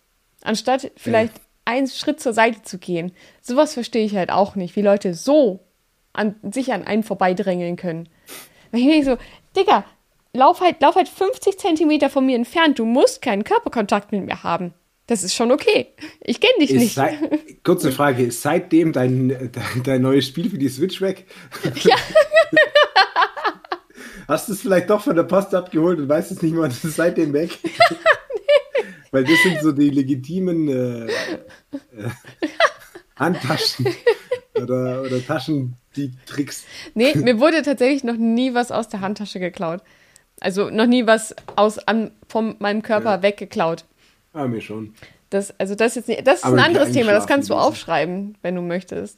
[0.42, 1.34] anstatt vielleicht
[1.66, 3.12] einen Schritt zur Seite zu gehen.
[3.42, 5.60] Sowas verstehe ich halt auch nicht, wie Leute so
[6.14, 8.08] an, sich an einen vorbeidrängeln können.
[8.72, 9.18] Weil ich denke so,
[9.56, 9.84] Digga,
[10.34, 12.80] lauf halt, lauf halt 50 Zentimeter von mir entfernt.
[12.80, 14.74] Du musst keinen Körperkontakt mit mir haben.
[15.08, 15.88] Das ist schon okay.
[16.22, 16.96] Ich kenne dich Ist nicht.
[16.96, 17.20] sei,
[17.64, 21.26] kurze Frage, ist seitdem dein, dein, dein neues Spiel für die Switch weg?
[21.84, 21.96] Ja.
[24.28, 26.84] Hast du es vielleicht doch von der Post abgeholt und weißt es nicht mehr, das
[26.84, 27.52] ist seitdem weg?
[29.16, 31.10] Weil das sind so die legitimen äh, äh,
[33.16, 33.88] Handtaschen
[34.62, 36.66] oder, oder Taschen, die Tricks.
[36.96, 39.82] Nee, mir wurde tatsächlich noch nie was aus der Handtasche geklaut.
[40.42, 43.86] Also noch nie was aus an, von meinem Körper weggeklaut.
[44.34, 44.94] Ah, mir schon.
[45.30, 48.38] Das, also das, ist, nicht- das ist Aber ein anderes Thema, das kannst du aufschreiben,
[48.42, 49.18] wenn du möchtest.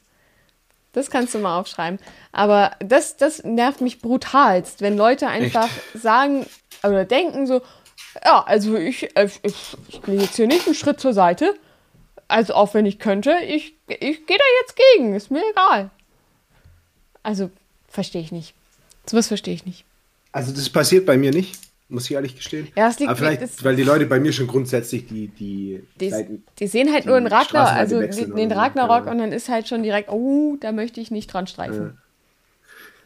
[0.93, 1.99] Das kannst du mal aufschreiben.
[2.31, 6.45] Aber das, das nervt mich brutalst, wenn Leute einfach sagen
[6.83, 7.61] oder denken so,
[8.25, 11.53] ja, also ich, äh, ich, ich gehe jetzt hier nicht einen Schritt zur Seite.
[12.27, 15.89] Also auch wenn ich könnte, ich, ich gehe da jetzt gegen, ist mir egal.
[17.23, 17.49] Also
[17.87, 18.53] verstehe ich nicht.
[19.09, 19.85] Sowas verstehe ich nicht.
[20.33, 21.57] Also das passiert bei mir nicht,
[21.89, 22.67] muss ich ehrlich gestehen.
[22.75, 25.81] Ja, es liegt- Aber vielleicht, das- weil die Leute bei mir schon grundsätzlich die, die,
[25.99, 29.11] Die, Seiten- die sehen halt die nur einen Ragnar, also den Ragnarok ja.
[29.11, 31.97] und dann ist halt schon direkt, oh, da möchte ich nicht dran streifen.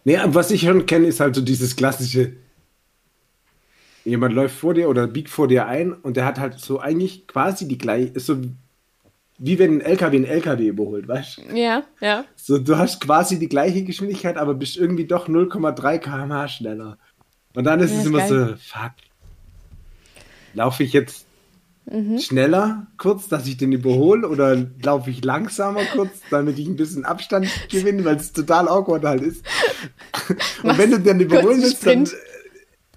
[0.03, 2.33] Nee, aber was ich schon kenne, ist halt so dieses klassische
[4.03, 7.27] Jemand läuft vor dir oder biegt vor dir ein und der hat halt so eigentlich
[7.27, 8.37] quasi die gleiche, ist so
[9.37, 11.57] wie wenn ein LKW einen LKW überholt, weißt du?
[11.57, 12.25] Ja, ja.
[12.35, 16.97] So, du hast quasi die gleiche Geschwindigkeit, aber bist irgendwie doch 0,3 km/h schneller.
[17.55, 18.49] Und dann ist Ja, es ist immer geil.
[18.49, 18.91] so, fuck.
[20.53, 21.25] Laufe ich jetzt
[21.85, 22.19] Mhm.
[22.19, 27.03] schneller kurz, dass ich den überhole, oder laufe ich langsamer kurz, damit ich ein bisschen
[27.03, 29.43] Abstand gewinne, weil es total awkward halt ist.
[30.29, 32.07] Und Machst wenn du dann überholen willst, dann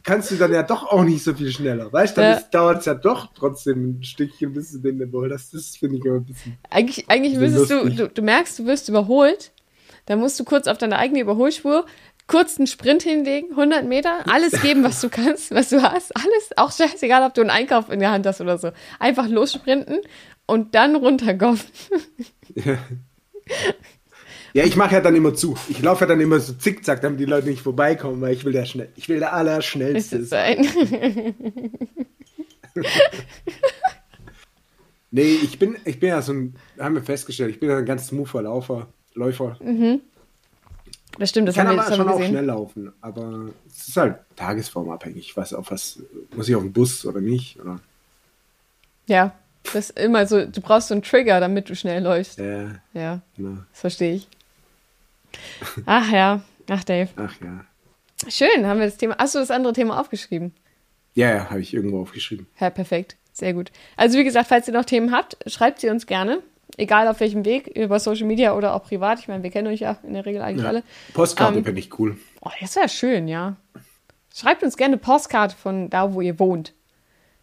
[0.05, 1.93] kannst du dann ja doch auch nicht so viel schneller.
[1.93, 2.35] Weißt du, Ja.
[2.35, 5.55] dann dauert es ja doch trotzdem ein Stückchen, bis du den überholst.
[5.55, 6.57] Das, finde ich immer ein bisschen.
[6.71, 9.53] Eigentlich, eigentlich müsstest du, du, du merkst, du wirst überholt,
[10.07, 11.87] dann musst du kurz auf deine eigene Überholspur
[12.27, 16.51] kurz einen Sprint hinlegen, 100 Meter, alles geben, was du kannst, was du hast, alles,
[16.57, 18.71] auch scheißegal, ob du einen Einkauf in der Hand hast oder so.
[18.99, 19.99] Einfach lossprinten
[20.47, 21.61] und dann runterkommen.
[22.55, 22.79] Ja,
[24.63, 25.57] ich mache ja dann immer zu.
[25.69, 28.53] Ich laufe ja dann immer so zickzack, damit die Leute nicht vorbeikommen, weil ich will
[28.53, 28.89] der schnell.
[28.95, 30.65] Ich will der Allerschnellste sein.
[35.11, 37.87] Nee, ich bin, ich bin ja so ein, haben wir festgestellt, ich bin ja ein
[37.87, 39.57] ganz smoother Laufer, Läufer.
[41.19, 42.33] Das stimmt, das Ich kann haben wir, aber schon wir auch gesehen.
[42.33, 45.37] schnell laufen, aber es ist halt tagesformabhängig.
[45.37, 46.01] Was auf was,
[46.35, 47.61] muss ich auf den Bus oder nicht?
[47.61, 47.79] Oder?
[49.07, 49.33] Ja,
[49.73, 52.41] das ist immer so, du brauchst so einen Trigger, damit du schnell läufst.
[52.41, 53.59] Äh, Ja, genau.
[53.71, 54.27] das verstehe ich.
[55.87, 57.09] Ach ja, ach Dave.
[57.17, 57.65] Ach ja.
[58.29, 59.17] Schön, haben wir das Thema.
[59.19, 60.53] Hast du das andere Thema aufgeschrieben?
[61.15, 62.47] Ja, ja, habe ich irgendwo aufgeschrieben.
[62.59, 63.17] Ja, perfekt.
[63.33, 63.71] Sehr gut.
[63.97, 66.41] Also wie gesagt, falls ihr noch Themen habt, schreibt sie uns gerne.
[66.77, 69.19] Egal auf welchem Weg, über Social Media oder auch privat.
[69.21, 70.69] Ich meine, wir kennen euch ja in der Regel eigentlich Ja.
[70.71, 70.83] alle.
[71.13, 72.17] Postkarte Ähm, finde ich cool.
[72.41, 73.57] Oh, das wäre schön, ja.
[74.35, 76.73] Schreibt uns gerne eine Postkarte von da, wo ihr wohnt.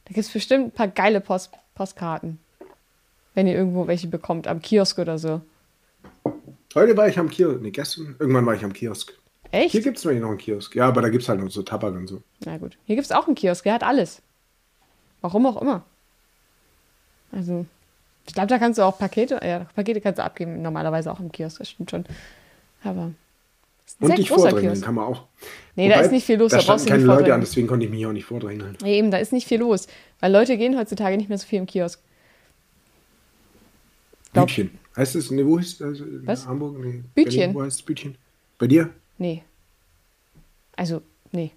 [0.06, 2.40] Da gibt es bestimmt ein paar geile Post Postkarten.
[3.34, 5.40] Wenn ihr irgendwo welche bekommt, am Kiosk oder so.
[6.76, 7.62] Heute war ich am Kiosk.
[7.62, 8.16] Nee, gestern.
[8.20, 9.14] Irgendwann war ich am Kiosk.
[9.52, 9.72] Echt?
[9.72, 10.76] Hier gibt es noch einen Kiosk.
[10.76, 12.22] Ja, aber da gibt es halt noch so Tabak und so.
[12.46, 12.78] Na gut.
[12.86, 14.22] Hier gibt es auch einen Kiosk, der hat alles.
[15.20, 15.84] Warum auch immer.
[17.34, 17.66] Also,
[18.28, 21.32] ich glaube, da kannst du auch Pakete, ja, Pakete kannst du abgeben, normalerweise auch im
[21.32, 22.06] Kiosk, das stimmt schon.
[22.84, 23.12] Aber
[23.86, 24.84] es ist ein Und dich vordrängeln Kiosk.
[24.84, 25.26] kann man auch.
[25.76, 27.92] Nee, da ist nicht viel los, Da da brauchst keine Leute an, deswegen konnte ich
[27.92, 28.78] mich auch nicht vordrängeln.
[28.82, 29.88] Nee, eben, da ist nicht viel los.
[30.20, 32.02] Weil Leute gehen heutzutage nicht mehr so viel im Kiosk.
[34.34, 34.78] Glaub- Bütchen.
[34.96, 36.46] Heißt es, nee, wo ist also in Was?
[36.46, 36.78] Hamburg?
[36.80, 37.38] Nee, Bütchen.
[37.38, 38.18] Berlin, wo heißt es Bütchen?
[38.58, 38.90] Bei dir?
[39.18, 39.44] Nee.
[40.76, 41.52] Also, nee.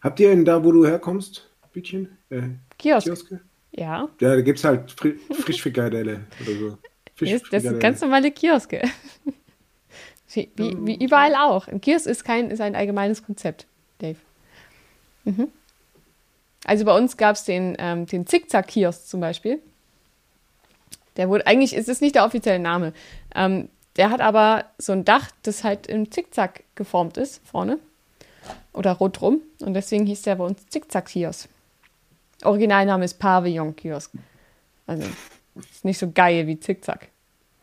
[0.00, 2.16] Habt ihr in da, wo du herkommst, Bütchen?
[2.30, 2.42] Äh,
[2.78, 3.06] Kiosk.
[3.06, 3.40] Kioske?
[3.72, 4.08] Ja.
[4.20, 6.78] Ja, da gibt es halt Fri Frischfrikadelle oder so.
[7.20, 8.82] Nee, Das, das sind ganz normale Kioske.
[10.32, 11.66] Wie, wie, wie überall auch.
[11.66, 13.66] Ein Kiosk ist kein ist ein allgemeines Konzept,
[13.98, 14.18] Dave.
[15.24, 15.48] Mhm.
[16.64, 19.58] Also bei uns gab es den, ähm, den Zickzack-Kiosk zum Beispiel.
[21.16, 22.92] Der wurde, eigentlich ist es nicht der offizielle Name.
[23.34, 27.78] Ähm, der hat aber so ein Dach, das halt im Zickzack geformt ist, vorne.
[28.72, 29.40] Oder rundrum.
[29.60, 31.48] Und deswegen hieß der bei uns Zickzack-Kiosk.
[32.44, 34.12] Originalname ist Pavillon-Kiosk.
[34.86, 35.06] Also,
[35.56, 37.08] ist nicht so geil wie Zickzack.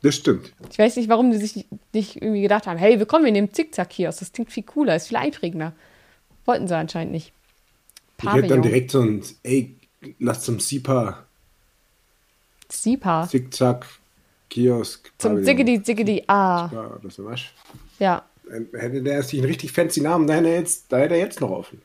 [0.02, 0.54] Das stimmt.
[0.70, 3.54] Ich weiß nicht, warum die sich nicht irgendwie gedacht haben, hey, wir kommen in dem
[3.54, 5.74] Zickzack-Kiosk, das klingt viel cooler, ist viel einprägender.
[6.46, 7.34] Wollten sie anscheinend nicht.
[8.20, 8.62] Ich hätte dann Pavillon.
[8.62, 9.76] direkt so ein, ey,
[10.20, 11.27] lass zum SIPA,
[12.70, 13.28] Sipa.
[13.30, 13.86] Zickzack,
[14.50, 15.12] Kiosk.
[15.18, 15.44] Zum.
[15.44, 16.70] Ziggedi, Ziggedi, ah.
[16.72, 17.42] Ja, oder so was.
[18.00, 18.24] Ja,
[18.74, 21.42] Hätte der sich einen richtig fancy Namen, da hätte er jetzt, da hätte er jetzt
[21.42, 21.82] noch offen.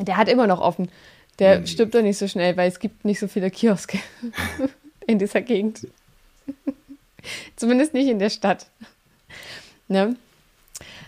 [0.00, 0.90] der hat immer noch offen.
[1.38, 3.98] Der stirbt doch nicht so schnell, weil es gibt nicht so viele Kioske
[5.06, 5.86] in dieser Gegend.
[7.56, 8.66] Zumindest nicht in der Stadt.
[9.88, 10.16] Ne?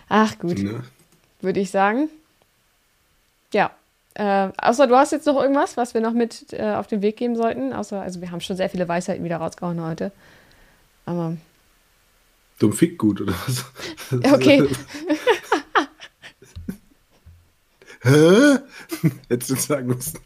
[0.09, 0.83] Ach gut, Ne?
[1.41, 2.09] würde ich sagen.
[3.53, 3.71] Ja.
[4.15, 7.17] Äh, außer du hast jetzt noch irgendwas, was wir noch mit äh, auf den Weg
[7.17, 7.73] geben sollten.
[7.73, 10.11] Außer, also wir haben schon sehr viele Weisheiten wieder rausgehauen heute.
[11.05, 11.35] Aber
[12.59, 13.65] Dumm Fick gut, oder was?
[14.33, 14.67] okay.
[18.03, 18.59] Hä?
[19.29, 20.19] Hättest du sagen müssen.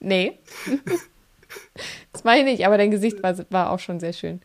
[0.00, 0.38] Nee.
[2.12, 4.40] das meine ich nicht, aber dein Gesicht war, war auch schon sehr schön.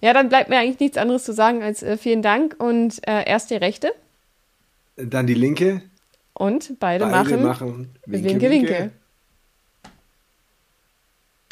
[0.00, 3.24] Ja, dann bleibt mir eigentlich nichts anderes zu sagen als äh, vielen Dank und äh,
[3.28, 3.92] erst die Rechte
[4.96, 5.82] Dann die linke.
[6.34, 8.92] Und beide, Beide machen, machen Winke, Winke.